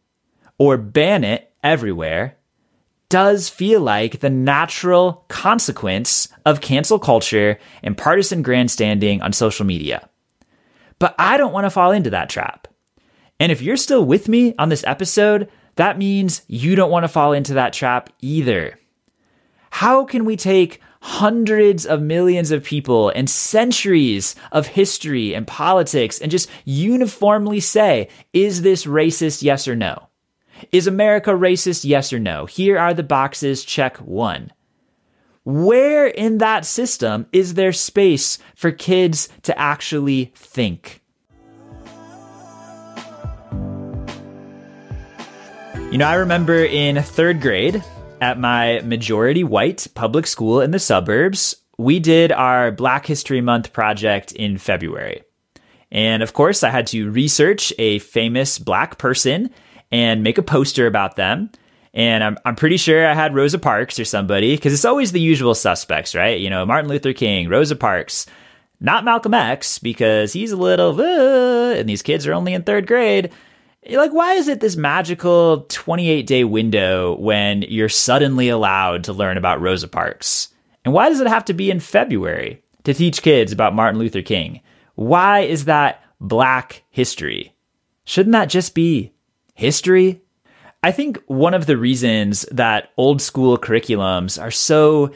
or 0.57 0.75
ban 0.75 1.23
it 1.23 1.53
everywhere 1.63 2.36
does 3.09 3.47
feel 3.49 3.81
like 3.81 4.19
the 4.19 4.29
natural 4.29 5.25
consequence 5.29 6.27
of 6.45 6.61
cancel 6.61 6.99
culture 6.99 7.57
and 7.81 7.97
partisan 7.97 8.41
grandstanding 8.41 9.21
on 9.21 9.31
social 9.33 9.65
media. 9.65 10.09
But 10.99 11.15
I 11.17 11.37
don't 11.37 11.53
want 11.53 11.65
to 11.65 11.69
fall 11.69 11.91
into 11.91 12.09
that 12.09 12.29
trap. 12.29 12.67
And 13.39 13.51
if 13.51 13.61
you're 13.61 13.77
still 13.77 14.03
with 14.03 14.27
me 14.27 14.55
on 14.57 14.69
this 14.69 14.83
episode, 14.85 15.49
that 15.75 15.97
means 15.97 16.41
you 16.47 16.75
don't 16.75 16.91
want 16.91 17.03
to 17.03 17.07
fall 17.07 17.33
into 17.33 17.53
that 17.53 17.73
trap 17.73 18.09
either. 18.19 18.79
How 19.69 20.05
can 20.05 20.25
we 20.25 20.35
take 20.35 20.81
hundreds 21.01 21.85
of 21.85 22.01
millions 22.01 22.51
of 22.51 22.63
people 22.63 23.09
and 23.09 23.29
centuries 23.29 24.35
of 24.51 24.65
history 24.65 25.35
and 25.35 25.45
politics 25.45 26.19
and 26.19 26.31
just 26.31 26.49
uniformly 26.65 27.59
say, 27.59 28.09
is 28.33 28.63
this 28.63 28.85
racist? 28.85 29.43
Yes 29.43 29.67
or 29.67 29.75
no? 29.75 30.06
Is 30.71 30.87
America 30.87 31.31
racist? 31.31 31.85
Yes 31.85 32.11
or 32.11 32.19
no? 32.19 32.45
Here 32.45 32.77
are 32.77 32.93
the 32.93 33.03
boxes. 33.03 33.63
Check 33.63 33.97
one. 33.97 34.51
Where 35.43 36.07
in 36.07 36.39
that 36.39 36.65
system 36.65 37.27
is 37.31 37.53
there 37.53 37.71
space 37.71 38.37
for 38.55 38.71
kids 38.71 39.29
to 39.43 39.57
actually 39.57 40.33
think? 40.35 41.01
You 45.89 45.97
know, 45.97 46.07
I 46.07 46.15
remember 46.15 46.65
in 46.65 47.01
third 47.01 47.39
grade, 47.39 47.81
at 48.19 48.39
my 48.39 48.81
majority 48.81 49.43
white 49.43 49.87
public 49.95 50.27
school 50.27 50.59
in 50.59 50.71
the 50.71 50.79
suburbs, 50.79 51.55
we 51.77 51.99
did 51.99 52.31
our 52.31 52.71
Black 52.71 53.05
History 53.05 53.39
Month 53.39 53.71
project 53.71 54.31
in 54.33 54.57
February. 54.57 55.23
And 55.91 56.21
of 56.21 56.33
course, 56.33 56.63
I 56.63 56.71
had 56.71 56.87
to 56.87 57.09
research 57.09 57.71
a 57.77 57.99
famous 57.99 58.59
black 58.59 58.97
person 58.97 59.49
and 59.91 60.23
make 60.23 60.37
a 60.37 60.43
poster 60.43 60.87
about 60.87 61.15
them. 61.15 61.49
And 61.93 62.23
I'm, 62.23 62.37
I'm 62.45 62.55
pretty 62.55 62.77
sure 62.77 63.07
I 63.07 63.13
had 63.13 63.33
Rosa 63.33 63.57
Parks 63.57 63.99
or 63.99 64.05
somebody, 64.05 64.55
because 64.55 64.73
it's 64.73 64.85
always 64.85 65.11
the 65.11 65.19
usual 65.19 65.55
suspects, 65.55 66.13
right? 66.13 66.39
You 66.39 66.49
know, 66.49 66.65
Martin 66.65 66.89
Luther 66.89 67.13
King, 67.13 67.49
Rosa 67.49 67.75
Parks, 67.75 68.25
not 68.79 69.03
Malcolm 69.03 69.33
X, 69.33 69.79
because 69.79 70.33
he's 70.33 70.51
a 70.51 70.57
little, 70.57 70.99
uh, 70.99 71.73
and 71.73 71.89
these 71.89 72.03
kids 72.03 72.27
are 72.27 72.33
only 72.33 72.53
in 72.53 72.63
third 72.63 72.85
grade 72.85 73.31
like 73.95 74.11
why 74.11 74.33
is 74.33 74.47
it 74.47 74.59
this 74.59 74.75
magical 74.75 75.65
28 75.69 76.27
day 76.27 76.43
window 76.43 77.15
when 77.17 77.61
you're 77.63 77.89
suddenly 77.89 78.49
allowed 78.49 79.05
to 79.05 79.13
learn 79.13 79.37
about 79.37 79.61
Rosa 79.61 79.87
Parks? 79.87 80.49
And 80.83 80.93
why 80.93 81.09
does 81.09 81.19
it 81.19 81.27
have 81.27 81.45
to 81.45 81.53
be 81.53 81.71
in 81.71 81.79
February 81.79 82.61
to 82.83 82.93
teach 82.93 83.21
kids 83.21 83.51
about 83.51 83.75
Martin 83.75 83.99
Luther 83.99 84.21
King? 84.21 84.61
Why 84.95 85.41
is 85.41 85.65
that 85.65 86.03
black 86.19 86.83
history? 86.89 87.55
Shouldn't 88.05 88.33
that 88.33 88.49
just 88.49 88.73
be 88.73 89.13
history? 89.57 90.21
I 90.83 90.91
think 90.91 91.21
one 91.25 91.53
of 91.53 91.65
the 91.65 91.75
reasons 91.75 92.45
that 92.51 92.91
old 92.95 93.21
school 93.21 93.57
curriculums 93.57 94.41
are 94.41 94.51
so 94.51 95.11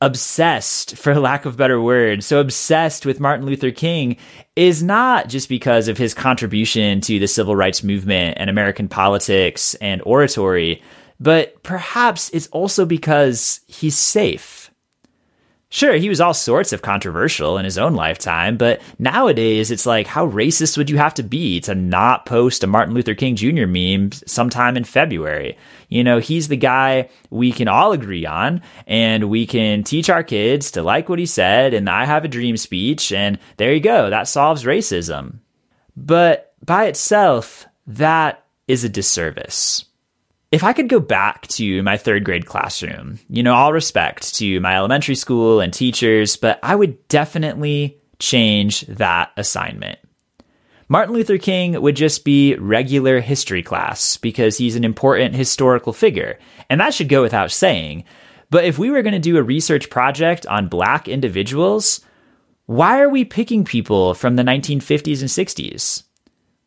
obsessed, 0.00 0.96
for 0.96 1.14
lack 1.14 1.46
of 1.46 1.56
better 1.56 1.80
word, 1.80 2.22
so 2.22 2.40
obsessed 2.40 3.06
with 3.06 3.20
Martin 3.20 3.46
Luther 3.46 3.70
King 3.70 4.16
is 4.56 4.82
not 4.82 5.28
just 5.28 5.48
because 5.48 5.88
of 5.88 5.96
his 5.96 6.12
contribution 6.12 7.00
to 7.02 7.18
the 7.18 7.28
civil 7.28 7.56
rights 7.56 7.82
movement 7.82 8.36
and 8.38 8.50
American 8.50 8.88
politics 8.88 9.74
and 9.76 10.02
oratory, 10.04 10.82
but 11.20 11.62
perhaps 11.62 12.28
it's 12.30 12.48
also 12.48 12.84
because 12.84 13.60
he's 13.66 13.96
safe. 13.96 14.65
Sure, 15.76 15.92
he 15.96 16.08
was 16.08 16.22
all 16.22 16.32
sorts 16.32 16.72
of 16.72 16.80
controversial 16.80 17.58
in 17.58 17.66
his 17.66 17.76
own 17.76 17.92
lifetime, 17.92 18.56
but 18.56 18.80
nowadays 18.98 19.70
it's 19.70 19.84
like, 19.84 20.06
how 20.06 20.26
racist 20.26 20.78
would 20.78 20.88
you 20.88 20.96
have 20.96 21.12
to 21.12 21.22
be 21.22 21.60
to 21.60 21.74
not 21.74 22.24
post 22.24 22.64
a 22.64 22.66
Martin 22.66 22.94
Luther 22.94 23.14
King 23.14 23.36
Jr. 23.36 23.66
meme 23.66 24.10
sometime 24.24 24.78
in 24.78 24.84
February? 24.84 25.58
You 25.90 26.02
know, 26.02 26.18
he's 26.18 26.48
the 26.48 26.56
guy 26.56 27.10
we 27.28 27.52
can 27.52 27.68
all 27.68 27.92
agree 27.92 28.24
on, 28.24 28.62
and 28.86 29.28
we 29.28 29.46
can 29.46 29.84
teach 29.84 30.08
our 30.08 30.22
kids 30.22 30.70
to 30.70 30.82
like 30.82 31.10
what 31.10 31.18
he 31.18 31.26
said 31.26 31.74
and 31.74 31.90
I 31.90 32.06
have 32.06 32.24
a 32.24 32.28
dream 32.28 32.56
speech, 32.56 33.12
and 33.12 33.38
there 33.58 33.74
you 33.74 33.80
go, 33.80 34.08
that 34.08 34.28
solves 34.28 34.64
racism. 34.64 35.40
But 35.94 36.54
by 36.64 36.86
itself, 36.86 37.66
that 37.86 38.46
is 38.66 38.84
a 38.84 38.88
disservice 38.88 39.84
if 40.56 40.64
I 40.64 40.72
could 40.72 40.88
go 40.88 41.00
back 41.00 41.46
to 41.48 41.82
my 41.82 41.98
third 41.98 42.24
grade 42.24 42.46
classroom, 42.46 43.18
you 43.28 43.42
know, 43.42 43.52
all 43.52 43.74
respect 43.74 44.34
to 44.36 44.58
my 44.60 44.74
elementary 44.74 45.14
school 45.14 45.60
and 45.60 45.70
teachers, 45.70 46.38
but 46.38 46.58
I 46.62 46.74
would 46.74 47.06
definitely 47.08 48.00
change 48.18 48.80
that 48.86 49.32
assignment. 49.36 49.98
Martin 50.88 51.14
Luther 51.14 51.36
King 51.36 51.78
would 51.82 51.94
just 51.94 52.24
be 52.24 52.54
regular 52.54 53.20
history 53.20 53.62
class 53.62 54.16
because 54.16 54.56
he's 54.56 54.76
an 54.76 54.84
important 54.84 55.34
historical 55.34 55.92
figure, 55.92 56.38
and 56.70 56.80
that 56.80 56.94
should 56.94 57.10
go 57.10 57.20
without 57.20 57.50
saying. 57.50 58.04
But 58.48 58.64
if 58.64 58.78
we 58.78 58.90
were 58.90 59.02
going 59.02 59.12
to 59.12 59.18
do 59.18 59.36
a 59.36 59.42
research 59.42 59.90
project 59.90 60.46
on 60.46 60.68
black 60.68 61.06
individuals, 61.06 62.00
why 62.64 62.98
are 63.02 63.10
we 63.10 63.26
picking 63.26 63.66
people 63.66 64.14
from 64.14 64.36
the 64.36 64.42
1950s 64.42 65.20
and 65.20 65.28
60s? 65.28 66.04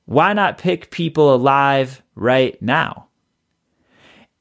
Why 0.05 0.34
not 0.34 0.60
pick 0.60 0.91
people 0.91 1.34
alive 1.34 2.03
right 2.13 2.62
now? 2.62 3.09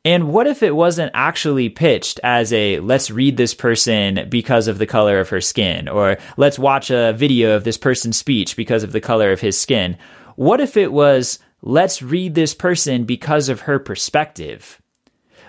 And 0.05 0.33
what 0.33 0.47
if 0.47 0.63
it 0.63 0.77
wasn't 0.77 1.11
actually 1.13 1.69
pitched 1.69 2.21
as 2.23 2.53
a 2.53 2.81
let's 2.81 3.11
read 3.11 3.37
this 3.37 3.53
person 3.53 4.27
because 4.29 4.69
of 4.69 4.79
the 4.79 4.87
color 4.87 5.21
of 5.21 5.29
her 5.29 5.41
skin, 5.41 5.89
or 5.89 6.19
let's 6.37 6.59
watch 6.59 6.91
a 6.91 7.13
video 7.13 7.57
of 7.57 7.65
this 7.65 7.77
person's 7.77 8.17
speech 8.17 8.57
because 8.57 8.83
of 8.83 8.93
the 8.93 9.01
color 9.01 9.33
of 9.33 9.41
his 9.41 9.59
skin? 9.59 9.99
What 10.37 10.61
if 10.61 10.77
it 10.77 10.93
was 10.93 11.41
let's 11.63 12.01
read 12.01 12.35
this 12.35 12.55
person 12.55 13.05
because 13.05 13.49
of 13.49 13.63
her 13.63 13.79
perspective? 13.79 14.81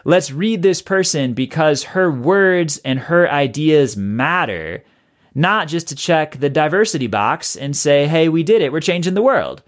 Let's 0.03 0.31
read 0.31 0.61
this 0.61 0.81
person 0.81 1.33
because 1.33 1.83
her 1.83 2.11
words 2.11 2.79
and 2.79 2.99
her 2.99 3.29
ideas 3.29 3.95
matter, 3.95 4.83
not 5.35 5.67
just 5.67 5.89
to 5.89 5.95
check 5.95 6.39
the 6.39 6.49
diversity 6.49 7.07
box 7.07 7.55
and 7.55 7.77
say, 7.77 8.07
hey, 8.07 8.29
we 8.29 8.43
did 8.43 8.61
it, 8.61 8.71
we're 8.71 8.79
changing 8.79 9.13
the 9.13 9.21
world. 9.21 9.61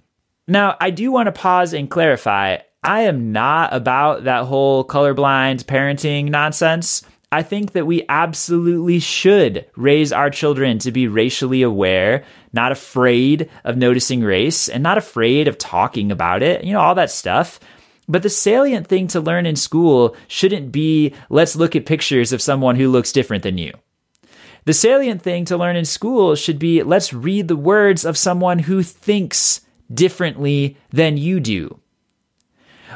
Now, 0.48 0.76
I 0.82 0.90
do 0.90 1.12
want 1.12 1.28
to 1.28 1.32
pause 1.32 1.74
and 1.74 1.90
clarify 1.90 2.58
I 2.84 3.02
am 3.02 3.32
not 3.32 3.74
about 3.74 4.24
that 4.24 4.46
whole 4.46 4.84
colorblind 4.84 5.66
parenting 5.66 6.30
nonsense. 6.30 7.04
I 7.32 7.44
think 7.44 7.74
that 7.74 7.86
we 7.86 8.04
absolutely 8.10 9.00
should 9.00 9.68
raise 9.76 10.12
our 10.12 10.32
children 10.32 10.80
to 10.80 10.92
be 10.92 11.08
racially 11.08 11.62
aware, 11.62 12.26
not 12.54 12.72
afraid 12.72 13.50
of 13.64 13.78
noticing 13.78 14.22
race, 14.24 14.68
and 14.68 14.82
not 14.82 14.98
afraid 14.98 15.48
of 15.48 15.60
talking 15.60 16.12
about 16.12 16.42
it, 16.42 16.64
you 16.64 16.74
know, 16.74 16.82
all 16.82 16.96
that 16.96 17.12
stuff. 17.12 17.60
But 18.08 18.24
the 18.24 18.30
salient 18.30 18.88
thing 18.88 19.08
to 19.10 19.22
learn 19.22 19.46
in 19.46 19.56
school 19.56 20.16
shouldn't 20.28 20.72
be 20.72 21.14
let's 21.30 21.56
look 21.56 21.76
at 21.76 21.86
pictures 21.86 22.34
of 22.34 22.42
someone 22.42 22.76
who 22.76 22.90
looks 22.90 23.12
different 23.12 23.44
than 23.44 23.60
you. 23.60 23.74
The 24.66 24.74
salient 24.74 25.22
thing 25.22 25.46
to 25.46 25.58
learn 25.58 25.76
in 25.76 25.86
school 25.86 26.36
should 26.36 26.58
be 26.58 26.82
let's 26.82 27.14
read 27.14 27.48
the 27.48 27.56
words 27.56 28.06
of 28.06 28.18
someone 28.18 28.60
who 28.60 28.82
thinks 28.82 29.62
differently 29.94 30.78
than 30.90 31.18
you 31.18 31.40
do. 31.40 31.81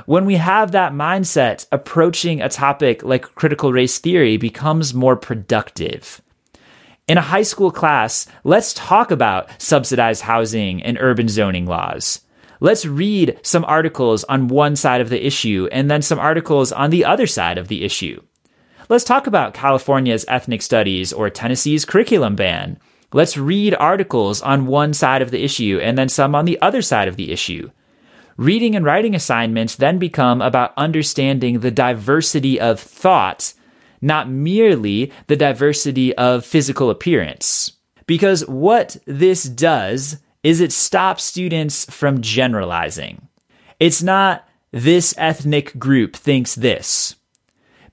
When 0.05 0.25
we 0.25 0.35
have 0.35 0.71
that 0.71 0.93
mindset, 0.93 1.65
approaching 1.71 2.41
a 2.41 2.49
topic 2.49 3.03
like 3.03 3.33
critical 3.35 3.71
race 3.71 3.97
theory 3.97 4.37
becomes 4.37 4.93
more 4.93 5.15
productive. 5.15 6.21
In 7.07 7.17
a 7.17 7.21
high 7.21 7.43
school 7.43 7.71
class, 7.71 8.27
let's 8.43 8.73
talk 8.73 9.11
about 9.11 9.49
subsidized 9.61 10.23
housing 10.23 10.81
and 10.83 10.97
urban 10.99 11.27
zoning 11.27 11.65
laws. 11.65 12.21
Let's 12.59 12.85
read 12.85 13.39
some 13.43 13.65
articles 13.65 14.23
on 14.23 14.47
one 14.47 14.75
side 14.75 15.01
of 15.01 15.09
the 15.09 15.25
issue 15.25 15.67
and 15.71 15.89
then 15.89 16.01
some 16.01 16.19
articles 16.19 16.71
on 16.71 16.89
the 16.89 17.05
other 17.05 17.27
side 17.27 17.57
of 17.57 17.67
the 17.67 17.83
issue. 17.83 18.21
Let's 18.89 19.03
talk 19.03 19.27
about 19.27 19.53
California's 19.53 20.25
ethnic 20.27 20.61
studies 20.61 21.11
or 21.11 21.29
Tennessee's 21.29 21.85
curriculum 21.85 22.35
ban. 22.35 22.79
Let's 23.13 23.37
read 23.37 23.75
articles 23.75 24.41
on 24.41 24.67
one 24.67 24.93
side 24.93 25.21
of 25.21 25.31
the 25.31 25.43
issue 25.43 25.79
and 25.81 25.97
then 25.97 26.09
some 26.09 26.35
on 26.35 26.45
the 26.45 26.61
other 26.61 26.81
side 26.81 27.07
of 27.07 27.15
the 27.15 27.31
issue. 27.31 27.71
Reading 28.37 28.75
and 28.75 28.83
writing 28.83 29.15
assignments 29.15 29.77
then 29.77 29.97
become 29.97 30.41
about 30.41 30.73
understanding 30.75 31.61
the 31.61 31.71
diversity 31.71 32.59
of 32.59 32.81
thought, 32.81 33.53
not 34.01 34.29
merely 34.29 35.13
the 35.27 35.37
diversity 35.37 36.13
of 36.17 36.45
physical 36.45 36.89
appearance. 36.89 37.71
Because 38.07 38.45
what 38.45 38.97
this 39.05 39.43
does 39.43 40.17
is 40.43 40.59
it 40.59 40.73
stops 40.73 41.23
students 41.23 41.85
from 41.85 42.21
generalizing. 42.21 43.27
It's 43.79 44.03
not 44.03 44.47
this 44.71 45.15
ethnic 45.17 45.79
group 45.79 46.15
thinks 46.15 46.55
this. 46.55 47.15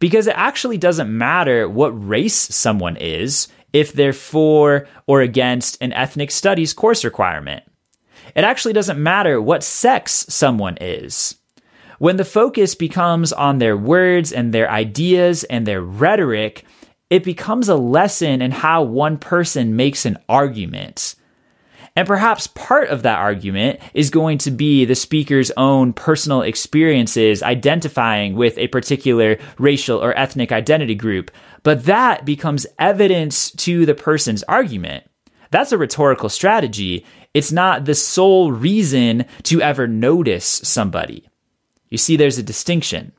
Because 0.01 0.27
it 0.27 0.37
actually 0.37 0.77
doesn't 0.77 1.17
matter 1.17 1.69
what 1.69 1.91
race 1.91 2.35
someone 2.35 2.97
is 2.97 3.47
if 3.73 3.93
they're 3.93 4.13
for 4.13 4.89
or 5.07 5.21
against 5.21 5.81
an 5.81 5.93
ethnic 5.93 6.33
studies 6.33 6.73
course 6.73 7.05
requirement. 7.05 7.63
It 8.35 8.45
actually 8.45 8.73
doesn't 8.73 9.03
matter 9.03 9.41
what 9.41 9.63
sex 9.63 10.27
someone 10.29 10.79
is. 10.81 11.37
When 11.99 12.17
the 12.17 12.25
focus 12.25 12.75
becomes 12.75 13.33
on 13.33 13.59
their 13.59 13.77
words 13.77 14.33
and 14.33 14.53
their 14.53 14.71
ideas 14.71 15.45
and 15.45 15.67
their 15.67 15.81
rhetoric, 15.81 16.65
it 17.11 17.25
becomes 17.25 17.69
a 17.69 17.77
lesson 17.77 18.43
in 18.43 18.51
how 18.51 18.83
one 18.83 19.19
person 19.19 19.77
makes 19.77 20.07
an 20.07 20.19
argument. 20.29 21.15
And 21.95 22.09
perhaps 22.09 22.47
part 22.47 22.89
of 22.89 23.03
that 23.03 23.19
argument 23.19 23.81
is 23.93 24.09
going 24.09 24.39
to 24.39 24.51
be 24.51 24.85
the 24.85 24.95
speaker's 24.95 25.51
own 25.59 25.93
personal 25.93 26.41
experiences 26.41 27.43
identifying 27.43 28.35
with 28.35 28.57
a 28.57 28.69
particular 28.69 29.39
racial 29.59 30.03
or 30.03 30.17
ethnic 30.19 30.53
identity 30.53 30.95
group. 30.95 31.31
But 31.63 31.85
that 31.85 32.25
becomes 32.25 32.67
evidence 32.79 33.51
to 33.53 33.85
the 33.85 33.95
person's 33.95 34.43
argument. 34.45 35.05
That's 35.53 35.71
a 35.71 35.79
rhetorical 35.79 36.31
strategy. 36.31 37.05
It's 37.35 37.53
not 37.53 37.85
the 37.85 37.95
sole 37.95 38.51
reason 38.51 39.27
to 39.45 39.61
ever 39.61 39.87
notice 39.87 40.47
somebody. 40.47 41.29
You 41.91 41.99
see, 41.99 42.17
there's 42.17 42.39
a 42.39 42.43
distinction. 42.43 43.13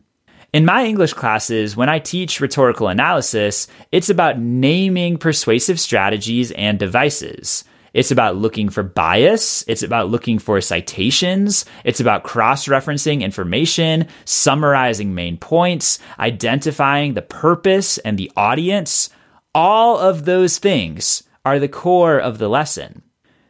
In 0.52 0.66
my 0.66 0.84
English 0.84 1.13
classes, 1.13 1.78
when 1.78 1.90
I 1.90 2.00
teach 2.00 2.42
rhetorical 2.42 2.88
analysis, 2.88 3.68
it's 3.92 4.10
about 4.10 4.40
naming 4.40 5.18
persuasive 5.18 5.80
strategies 5.80 6.52
and 6.52 6.80
devices. 6.80 7.66
It's 7.94 8.10
about 8.10 8.36
looking 8.36 8.70
for 8.70 8.82
bias. 8.82 9.63
It's 9.68 9.84
about 9.84 10.10
looking 10.10 10.40
for 10.40 10.60
citations. 10.60 11.66
It's 11.84 12.00
about 12.00 12.24
cross 12.24 12.68
referencing 12.68 13.22
information, 13.22 14.07
summarizing 14.25 15.14
main 15.14 15.38
points, 15.38 16.00
identifying 16.18 17.14
the 17.14 17.22
purpose 17.22 18.00
and 18.00 18.18
the 18.18 18.31
audience. 18.36 19.12
All 19.53 20.00
of 20.00 20.25
those 20.25 20.57
things 20.57 21.22
are 21.46 21.60
the 21.60 21.68
core 21.68 22.20
of 22.20 22.38
the 22.38 22.50
lesson. 22.50 23.01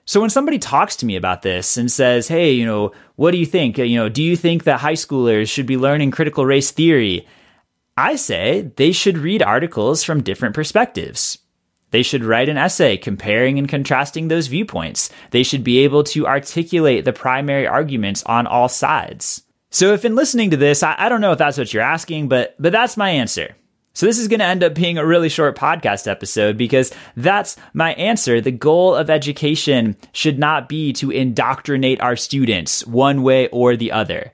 So 0.05 0.19
when 0.19 0.29
somebody 0.29 0.59
talks 0.59 0.97
to 0.97 1.05
me 1.05 1.15
about 1.15 1.43
this 1.43 1.77
and 1.77 1.91
says, 1.91 2.27
"Hey, 2.27 2.51
you 2.51 2.65
know, 2.65 2.91
what 3.15 3.31
do 3.31 3.37
you 3.37 3.45
think? 3.45 3.77
You 3.77 3.97
know, 3.97 4.09
do 4.09 4.21
you 4.21 4.35
think 4.35 4.63
that 4.63 4.81
high 4.81 4.93
schoolers 4.93 5.49
should 5.49 5.65
be 5.65 5.77
learning 5.77 6.11
critical 6.11 6.45
race 6.45 6.71
theory?" 6.71 7.27
I 7.95 8.15
say 8.15 8.71
they 8.75 8.91
should 8.91 9.17
read 9.17 9.43
articles 9.43 10.03
from 10.03 10.23
different 10.23 10.55
perspectives. 10.55 11.37
They 11.91 12.01
should 12.01 12.23
write 12.23 12.49
an 12.49 12.57
essay 12.57 12.97
comparing 12.97 13.59
and 13.59 13.69
contrasting 13.69 14.27
those 14.27 14.47
viewpoints. 14.47 15.11
They 15.29 15.43
should 15.43 15.63
be 15.63 15.83
able 15.83 16.03
to 16.05 16.25
articulate 16.25 17.05
the 17.05 17.13
primary 17.13 17.67
arguments 17.67 18.23
on 18.23 18.47
all 18.47 18.67
sides. 18.67 19.43
So 19.69 19.93
if 19.93 20.03
in 20.03 20.15
listening 20.15 20.49
to 20.49 20.57
this, 20.57 20.81
I, 20.81 20.95
I 20.97 21.07
don't 21.07 21.21
know 21.21 21.33
if 21.33 21.37
that's 21.37 21.57
what 21.57 21.71
you're 21.71 21.83
asking, 21.83 22.29
but 22.29 22.55
but 22.57 22.71
that's 22.71 22.97
my 22.97 23.11
answer. 23.11 23.55
So 23.95 24.07
this 24.07 24.17
is 24.17 24.27
going 24.27 24.39
to 24.39 24.45
end 24.45 24.63
up 24.63 24.73
being 24.73 24.97
a 24.97 25.05
really 25.05 25.29
short 25.29 25.55
podcast 25.55 26.07
episode 26.07 26.57
because 26.57 26.91
that's 27.15 27.55
my 27.73 27.93
answer. 27.93 28.41
The 28.41 28.49
goal 28.49 28.95
of 28.95 29.11
education 29.11 29.95
should 30.13 30.39
not 30.39 30.67
be 30.67 30.93
to 30.93 31.11
indoctrinate 31.11 32.01
our 32.01 32.15
students 32.15 32.87
one 32.87 33.21
way 33.21 33.49
or 33.49 33.75
the 33.75 33.91
other. 33.91 34.33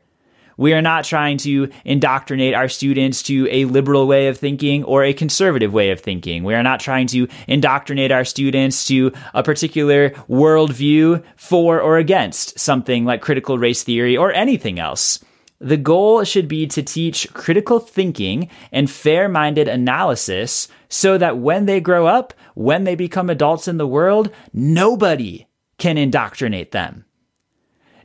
We 0.56 0.74
are 0.74 0.82
not 0.82 1.04
trying 1.04 1.38
to 1.40 1.70
indoctrinate 1.84 2.54
our 2.54 2.70
students 2.70 3.22
to 3.24 3.50
a 3.52 3.66
liberal 3.66 4.08
way 4.08 4.28
of 4.28 4.38
thinking 4.38 4.86
or 4.86 5.04
a 5.04 5.14
conservative 5.14 5.74
way 5.74 5.92
of 5.92 6.00
thinking. 6.00 6.46
We 6.46 6.54
are 6.54 6.64
not 6.64 6.80
trying 6.80 7.08
to 7.08 7.28
indoctrinate 7.48 8.14
our 8.14 8.24
students 8.24 8.86
to 8.86 9.12
a 9.34 9.44
particular 9.44 10.12
worldview 10.30 11.22
for 11.36 11.82
or 11.82 11.98
against 11.98 12.58
something 12.60 13.04
like 13.04 13.22
critical 13.22 13.58
race 13.58 13.84
theory 13.84 14.16
or 14.16 14.32
anything 14.32 14.80
else. 14.80 15.20
The 15.60 15.78
goal 15.78 16.24
should 16.24 16.48
be 16.48 16.68
to 16.68 16.82
teach 16.82 17.32
critical 17.34 17.80
thinking 17.80 18.50
and 18.72 18.90
fair 18.90 19.28
minded 19.28 19.68
analysis 19.68 20.70
so 20.88 21.18
that 21.18 21.38
when 21.38 21.66
they 21.66 21.82
grow 21.82 22.08
up, 22.08 22.34
when 22.56 22.86
they 22.86 22.96
become 22.96 23.30
adults 23.30 23.68
in 23.68 23.78
the 23.78 23.88
world, 23.88 24.32
nobody 24.54 25.48
can 25.78 25.98
indoctrinate 25.98 26.72
them. 26.72 27.06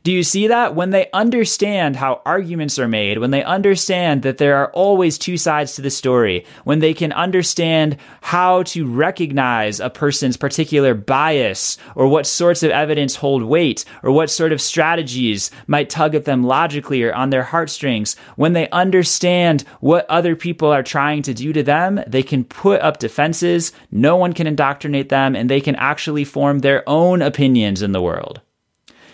Do 0.05 0.11
you 0.11 0.21
see 0.21 0.45
that? 0.45 0.75
When 0.75 0.91
they 0.91 1.09
understand 1.13 1.95
how 1.95 2.21
arguments 2.27 2.77
are 2.77 2.87
made, 2.87 3.17
when 3.17 3.31
they 3.31 3.43
understand 3.43 4.21
that 4.21 4.37
there 4.37 4.57
are 4.57 4.71
always 4.71 5.17
two 5.17 5.35
sides 5.35 5.73
to 5.73 5.81
the 5.81 5.89
story, 5.89 6.45
when 6.63 6.77
they 6.77 6.93
can 6.93 7.11
understand 7.11 7.97
how 8.21 8.61
to 8.61 8.85
recognize 8.85 9.79
a 9.79 9.89
person's 9.89 10.37
particular 10.37 10.93
bias 10.93 11.79
or 11.95 12.07
what 12.07 12.27
sorts 12.27 12.61
of 12.61 12.69
evidence 12.69 13.15
hold 13.15 13.41
weight 13.41 13.83
or 14.03 14.11
what 14.11 14.29
sort 14.29 14.51
of 14.51 14.61
strategies 14.61 15.49
might 15.65 15.89
tug 15.89 16.13
at 16.13 16.25
them 16.25 16.43
logically 16.43 17.01
or 17.01 17.11
on 17.11 17.31
their 17.31 17.41
heartstrings, 17.41 18.15
when 18.35 18.53
they 18.53 18.69
understand 18.69 19.63
what 19.79 20.07
other 20.07 20.35
people 20.35 20.71
are 20.71 20.83
trying 20.83 21.23
to 21.23 21.33
do 21.33 21.51
to 21.51 21.63
them, 21.63 21.99
they 22.05 22.21
can 22.21 22.43
put 22.43 22.79
up 22.81 22.99
defenses, 22.99 23.71
no 23.89 24.15
one 24.15 24.33
can 24.33 24.45
indoctrinate 24.45 25.09
them, 25.09 25.35
and 25.35 25.49
they 25.49 25.61
can 25.61 25.75
actually 25.77 26.23
form 26.23 26.59
their 26.59 26.87
own 26.87 27.23
opinions 27.23 27.81
in 27.81 27.91
the 27.91 28.03
world. 28.03 28.39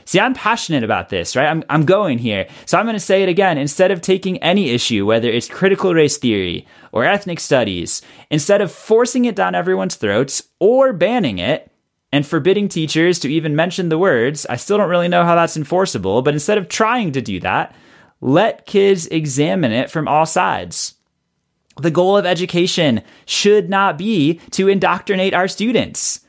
See, 0.05 0.19
I'm 0.19 0.33
passionate 0.33 0.83
about 0.83 1.09
this, 1.09 1.35
right? 1.35 1.47
I'm, 1.47 1.63
I'm 1.69 1.85
going 1.85 2.17
here. 2.17 2.47
So 2.65 2.77
I'm 2.77 2.85
going 2.85 2.95
to 2.95 2.99
say 2.99 3.23
it 3.23 3.29
again. 3.29 3.57
Instead 3.57 3.91
of 3.91 4.01
taking 4.01 4.37
any 4.39 4.69
issue, 4.69 5.05
whether 5.05 5.29
it's 5.29 5.47
critical 5.47 5.93
race 5.93 6.17
theory 6.17 6.67
or 6.91 7.05
ethnic 7.05 7.39
studies, 7.39 8.01
instead 8.29 8.61
of 8.61 8.71
forcing 8.71 9.25
it 9.25 9.35
down 9.35 9.55
everyone's 9.55 9.95
throats 9.95 10.43
or 10.59 10.93
banning 10.93 11.39
it 11.39 11.71
and 12.11 12.25
forbidding 12.25 12.67
teachers 12.67 13.19
to 13.19 13.31
even 13.31 13.55
mention 13.55 13.89
the 13.89 13.97
words, 13.97 14.45
I 14.47 14.57
still 14.57 14.77
don't 14.77 14.89
really 14.89 15.07
know 15.07 15.23
how 15.23 15.35
that's 15.35 15.57
enforceable, 15.57 16.21
but 16.21 16.33
instead 16.33 16.57
of 16.57 16.67
trying 16.67 17.13
to 17.13 17.21
do 17.21 17.39
that, 17.41 17.75
let 18.19 18.65
kids 18.65 19.07
examine 19.07 19.71
it 19.71 19.89
from 19.89 20.07
all 20.07 20.25
sides. 20.25 20.95
The 21.77 21.91
goal 21.91 22.17
of 22.17 22.25
education 22.25 23.01
should 23.25 23.69
not 23.69 23.97
be 23.97 24.39
to 24.51 24.67
indoctrinate 24.67 25.33
our 25.33 25.47
students. 25.47 26.20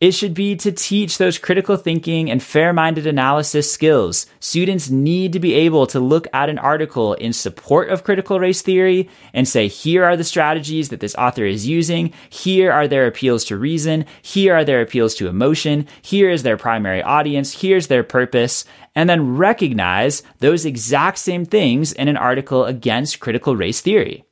It 0.00 0.12
should 0.12 0.32
be 0.32 0.56
to 0.56 0.72
teach 0.72 1.18
those 1.18 1.36
critical 1.36 1.76
thinking 1.76 2.30
and 2.30 2.42
fair 2.42 2.72
minded 2.72 3.06
analysis 3.06 3.70
skills. 3.70 4.24
Students 4.40 4.88
need 4.88 5.34
to 5.34 5.38
be 5.38 5.52
able 5.52 5.86
to 5.88 6.00
look 6.00 6.26
at 6.32 6.48
an 6.48 6.58
article 6.58 7.12
in 7.12 7.34
support 7.34 7.90
of 7.90 8.02
critical 8.02 8.40
race 8.40 8.62
theory 8.62 9.10
and 9.34 9.46
say, 9.46 9.68
here 9.68 10.02
are 10.04 10.16
the 10.16 10.24
strategies 10.24 10.88
that 10.88 11.00
this 11.00 11.14
author 11.16 11.44
is 11.44 11.66
using. 11.66 12.14
Here 12.30 12.72
are 12.72 12.88
their 12.88 13.06
appeals 13.06 13.44
to 13.46 13.58
reason. 13.58 14.06
Here 14.22 14.54
are 14.54 14.64
their 14.64 14.80
appeals 14.80 15.14
to 15.16 15.28
emotion. 15.28 15.86
Here 16.00 16.30
is 16.30 16.44
their 16.44 16.56
primary 16.56 17.02
audience. 17.02 17.60
Here's 17.60 17.88
their 17.88 18.02
purpose. 18.02 18.64
And 18.94 19.08
then 19.08 19.36
recognize 19.36 20.22
those 20.38 20.64
exact 20.64 21.18
same 21.18 21.44
things 21.44 21.92
in 21.92 22.08
an 22.08 22.16
article 22.16 22.64
against 22.64 23.20
critical 23.20 23.54
race 23.54 23.82
theory. 23.82 24.24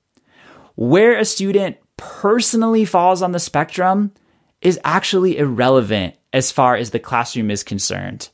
Where 0.77 1.19
a 1.19 1.27
student 1.27 1.77
personally 1.99 2.87
falls 2.87 3.21
on 3.21 3.33
the 3.33 3.39
spectrum, 3.39 4.13
is 4.61 4.79
actually 4.85 5.39
irrelevant 5.39 6.17
as 6.33 6.53
far 6.53 6.77
as 6.77 6.91
the 6.91 6.99
classroom 6.99 7.51
is 7.51 7.63
concerned. 7.63 8.29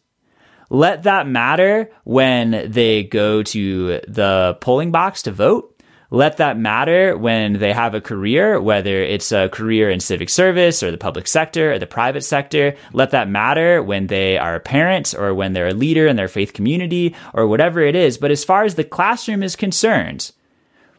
Let 0.70 1.04
that 1.04 1.28
matter 1.28 1.90
when 2.04 2.70
they 2.70 3.04
go 3.04 3.42
to 3.42 4.00
the 4.08 4.56
polling 4.60 4.90
box 4.90 5.22
to 5.22 5.30
vote. 5.32 5.70
Let 6.10 6.36
that 6.36 6.58
matter 6.58 7.16
when 7.16 7.54
they 7.54 7.72
have 7.72 7.94
a 7.94 8.00
career, 8.00 8.60
whether 8.60 9.02
it's 9.02 9.32
a 9.32 9.48
career 9.48 9.90
in 9.90 10.00
civic 10.00 10.30
service 10.30 10.82
or 10.82 10.90
the 10.90 10.98
public 10.98 11.26
sector 11.26 11.72
or 11.72 11.78
the 11.78 11.86
private 11.86 12.22
sector. 12.22 12.76
Let 12.92 13.10
that 13.10 13.28
matter 13.28 13.82
when 13.82 14.06
they 14.06 14.38
are 14.38 14.54
a 14.54 14.60
parent 14.60 15.14
or 15.14 15.34
when 15.34 15.52
they're 15.52 15.68
a 15.68 15.74
leader 15.74 16.06
in 16.06 16.16
their 16.16 16.28
faith 16.28 16.52
community 16.52 17.16
or 17.32 17.46
whatever 17.46 17.80
it 17.80 17.96
is. 17.96 18.16
But 18.16 18.30
as 18.30 18.44
far 18.44 18.64
as 18.64 18.76
the 18.76 18.84
classroom 18.84 19.42
is 19.42 19.56
concerned, 19.56 20.30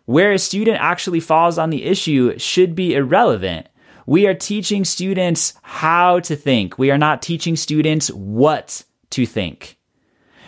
where 0.06 0.32
a 0.32 0.40
student 0.40 0.78
actually 0.80 1.22
falls 1.22 1.58
on 1.58 1.70
the 1.70 1.86
issue 1.86 2.38
should 2.38 2.76
be 2.76 2.94
irrelevant. 2.94 3.68
We 4.06 4.28
are 4.28 4.34
teaching 4.34 4.86
students 4.86 5.54
how 5.62 6.20
to 6.22 6.36
think. 6.36 6.78
We 6.78 6.92
are 6.92 6.98
not 6.98 7.22
teaching 7.22 7.56
students 7.56 8.10
what 8.10 8.84
to 9.12 9.26
think. 9.26 9.78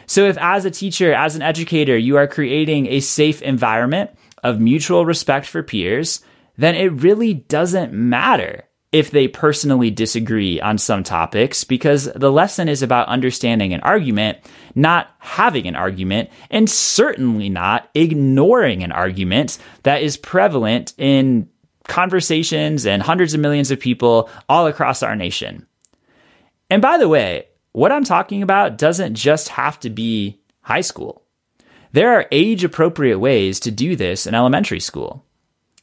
So 0.06 0.26
if 0.26 0.38
as 0.38 0.66
a 0.66 0.72
teacher, 0.72 1.14
as 1.14 1.36
an 1.36 1.42
educator, 1.42 1.98
you 1.98 2.18
are 2.18 2.28
creating 2.28 2.88
a 2.88 3.00
safe 3.02 3.42
environment 3.42 4.12
of 4.44 4.60
mutual 4.60 5.06
respect 5.06 5.46
for 5.46 5.64
peers, 5.64 6.22
then 6.58 6.76
it 6.76 6.88
really 6.88 7.34
doesn't 7.34 7.94
matter 7.94 8.64
if 8.94 9.12
they 9.12 9.28
personally 9.28 9.92
disagree 9.92 10.62
on 10.62 10.78
some 10.78 11.04
topics 11.04 11.66
because 11.66 12.06
the 12.16 12.32
lesson 12.32 12.70
is 12.70 12.82
about 12.82 13.10
understanding 13.10 13.74
an 13.74 13.82
argument, 13.82 14.38
not 14.76 15.14
having 15.20 15.68
an 15.68 15.76
argument, 15.76 16.30
and 16.50 16.70
certainly 16.70 17.50
not 17.50 17.90
ignoring 17.94 18.84
an 18.84 18.94
argument 18.94 19.58
that 19.84 20.02
is 20.02 20.16
prevalent 20.16 20.94
in 20.98 21.50
conversations 21.88 22.86
and 22.86 23.02
hundreds 23.02 23.34
of 23.34 23.40
millions 23.40 23.72
of 23.72 23.80
people 23.80 24.30
all 24.48 24.68
across 24.68 25.04
our 25.04 25.16
nation. 25.16 25.66
And 26.70 26.82
by 26.82 26.98
the 26.98 27.10
way, 27.10 27.48
what 27.72 27.92
I'm 27.92 28.04
talking 28.04 28.42
about 28.42 28.78
doesn't 28.78 29.16
just 29.16 29.50
have 29.50 29.80
to 29.82 29.90
be 29.90 30.40
high 30.62 30.82
school. 30.82 31.24
There 31.92 32.14
are 32.14 32.28
age 32.32 32.64
appropriate 32.64 33.20
ways 33.20 33.60
to 33.62 33.72
do 33.72 33.96
this 33.96 34.28
in 34.28 34.36
elementary 34.36 34.80
school. 34.80 35.24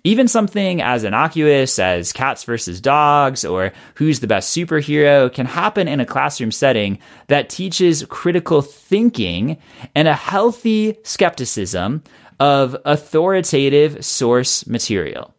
Even 0.07 0.29
something 0.29 0.83
as 0.83 1.03
innocuous 1.03 1.79
as 1.79 2.13
cats 2.13 2.45
versus 2.45 2.79
dogs 2.79 3.43
or 3.43 3.73
who's 3.95 4.21
the 4.21 4.27
best 4.27 4.55
superhero 4.55 5.33
can 5.33 5.47
happen 5.47 5.89
in 5.89 5.99
a 5.99 6.05
classroom 6.05 6.53
setting 6.53 6.99
that 7.29 7.49
teaches 7.49 8.05
critical 8.11 8.61
thinking 8.61 9.57
and 9.95 10.07
a 10.07 10.15
healthy 10.15 10.99
skepticism 11.05 12.05
of 12.39 12.77
authoritative 12.85 14.05
source 14.05 14.67
material. 14.67 15.34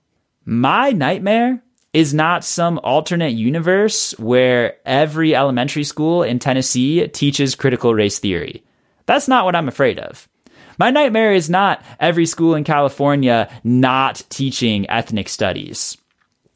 My 0.48 0.92
nightmare 0.92 1.64
is 1.92 2.14
not 2.14 2.44
some 2.44 2.80
alternate 2.84 3.34
universe 3.34 4.12
where 4.20 4.76
every 4.86 5.36
elementary 5.36 5.84
school 5.84 6.22
in 6.22 6.38
Tennessee 6.38 7.08
teaches 7.08 7.56
critical 7.56 7.96
race 7.96 8.20
theory. 8.20 8.64
That's 9.08 9.28
not 9.28 9.46
what 9.46 9.56
I'm 9.56 9.68
afraid 9.68 9.98
of. 9.98 10.30
My 10.78 10.92
nightmare 10.92 11.34
is 11.34 11.50
not 11.50 11.84
every 12.00 12.28
school 12.28 12.54
in 12.54 12.64
California 12.64 13.50
not 13.64 14.22
teaching 14.30 14.88
ethnic 14.88 15.30
studies. 15.30 15.98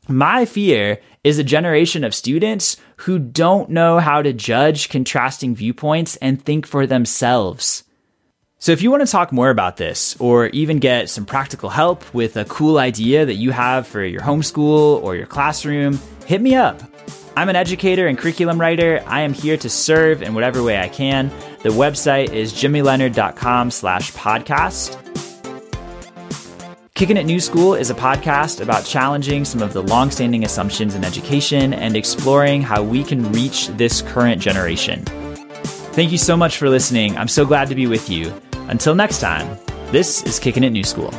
My 0.08 0.46
fear 0.46 1.00
is 1.24 1.40
a 1.40 1.44
generation 1.44 2.04
of 2.04 2.14
students 2.14 2.78
who 2.98 3.18
don't 3.18 3.72
know 3.72 3.98
how 3.98 4.22
to 4.22 4.34
judge 4.34 4.90
contrasting 4.90 5.56
viewpoints 5.56 6.16
and 6.18 6.40
think 6.40 6.68
for 6.68 6.86
themselves. 6.86 7.84
So, 8.62 8.74
if 8.74 8.82
you 8.82 8.92
want 8.92 9.06
to 9.06 9.10
talk 9.10 9.32
more 9.32 9.50
about 9.50 9.78
this, 9.78 10.18
or 10.20 10.48
even 10.48 10.80
get 10.80 11.10
some 11.10 11.26
practical 11.26 11.70
help 11.70 12.14
with 12.14 12.36
a 12.36 12.44
cool 12.44 12.78
idea 12.78 13.26
that 13.26 13.36
you 13.36 13.52
have 13.52 13.88
for 13.88 14.04
your 14.04 14.20
homeschool 14.20 15.02
or 15.02 15.16
your 15.16 15.28
classroom, 15.28 15.98
hit 16.26 16.42
me 16.42 16.56
up. 16.56 16.82
I'm 17.38 17.48
an 17.48 17.56
educator 17.56 18.08
and 18.08 18.18
curriculum 18.18 18.60
writer. 18.60 19.02
I 19.08 19.22
am 19.22 19.32
here 19.32 19.56
to 19.56 19.70
serve 19.70 20.22
in 20.22 20.34
whatever 20.34 20.62
way 20.62 20.78
I 20.78 20.90
can. 20.90 21.30
The 21.64 21.70
website 21.70 22.34
is 22.34 22.52
jimmyleonard.com 22.52 23.72
slash 23.72 24.12
podcast. 24.12 24.98
Kicking 26.96 27.16
It 27.16 27.26
New 27.26 27.40
School 27.40 27.76
is 27.76 27.90
a 27.90 27.96
podcast 27.96 28.60
about 28.60 28.84
challenging 28.84 29.46
some 29.46 29.62
of 29.62 29.72
the 29.72 29.84
longstanding 29.84 30.44
assumptions 30.44 30.96
in 30.96 31.06
education 31.06 31.74
and 31.74 31.96
exploring 31.96 32.62
how 32.62 32.84
we 32.84 33.06
can 33.06 33.32
reach 33.32 33.70
this 33.70 34.02
current 34.02 34.42
generation. 34.42 35.06
Thank 35.96 36.12
you 36.12 36.18
so 36.18 36.36
much 36.36 36.58
for 36.58 36.70
listening. 36.70 37.18
I'm 37.18 37.30
so 37.30 37.46
glad 37.46 37.70
to 37.70 37.76
be 37.76 37.88
with 37.88 38.10
you. 38.10 38.34
Until 38.70 38.94
next 38.94 39.20
time, 39.20 39.58
this 39.92 40.22
is 40.26 40.38
Kicking 40.38 40.64
It 40.64 40.70
New 40.70 40.84
School. 40.84 41.12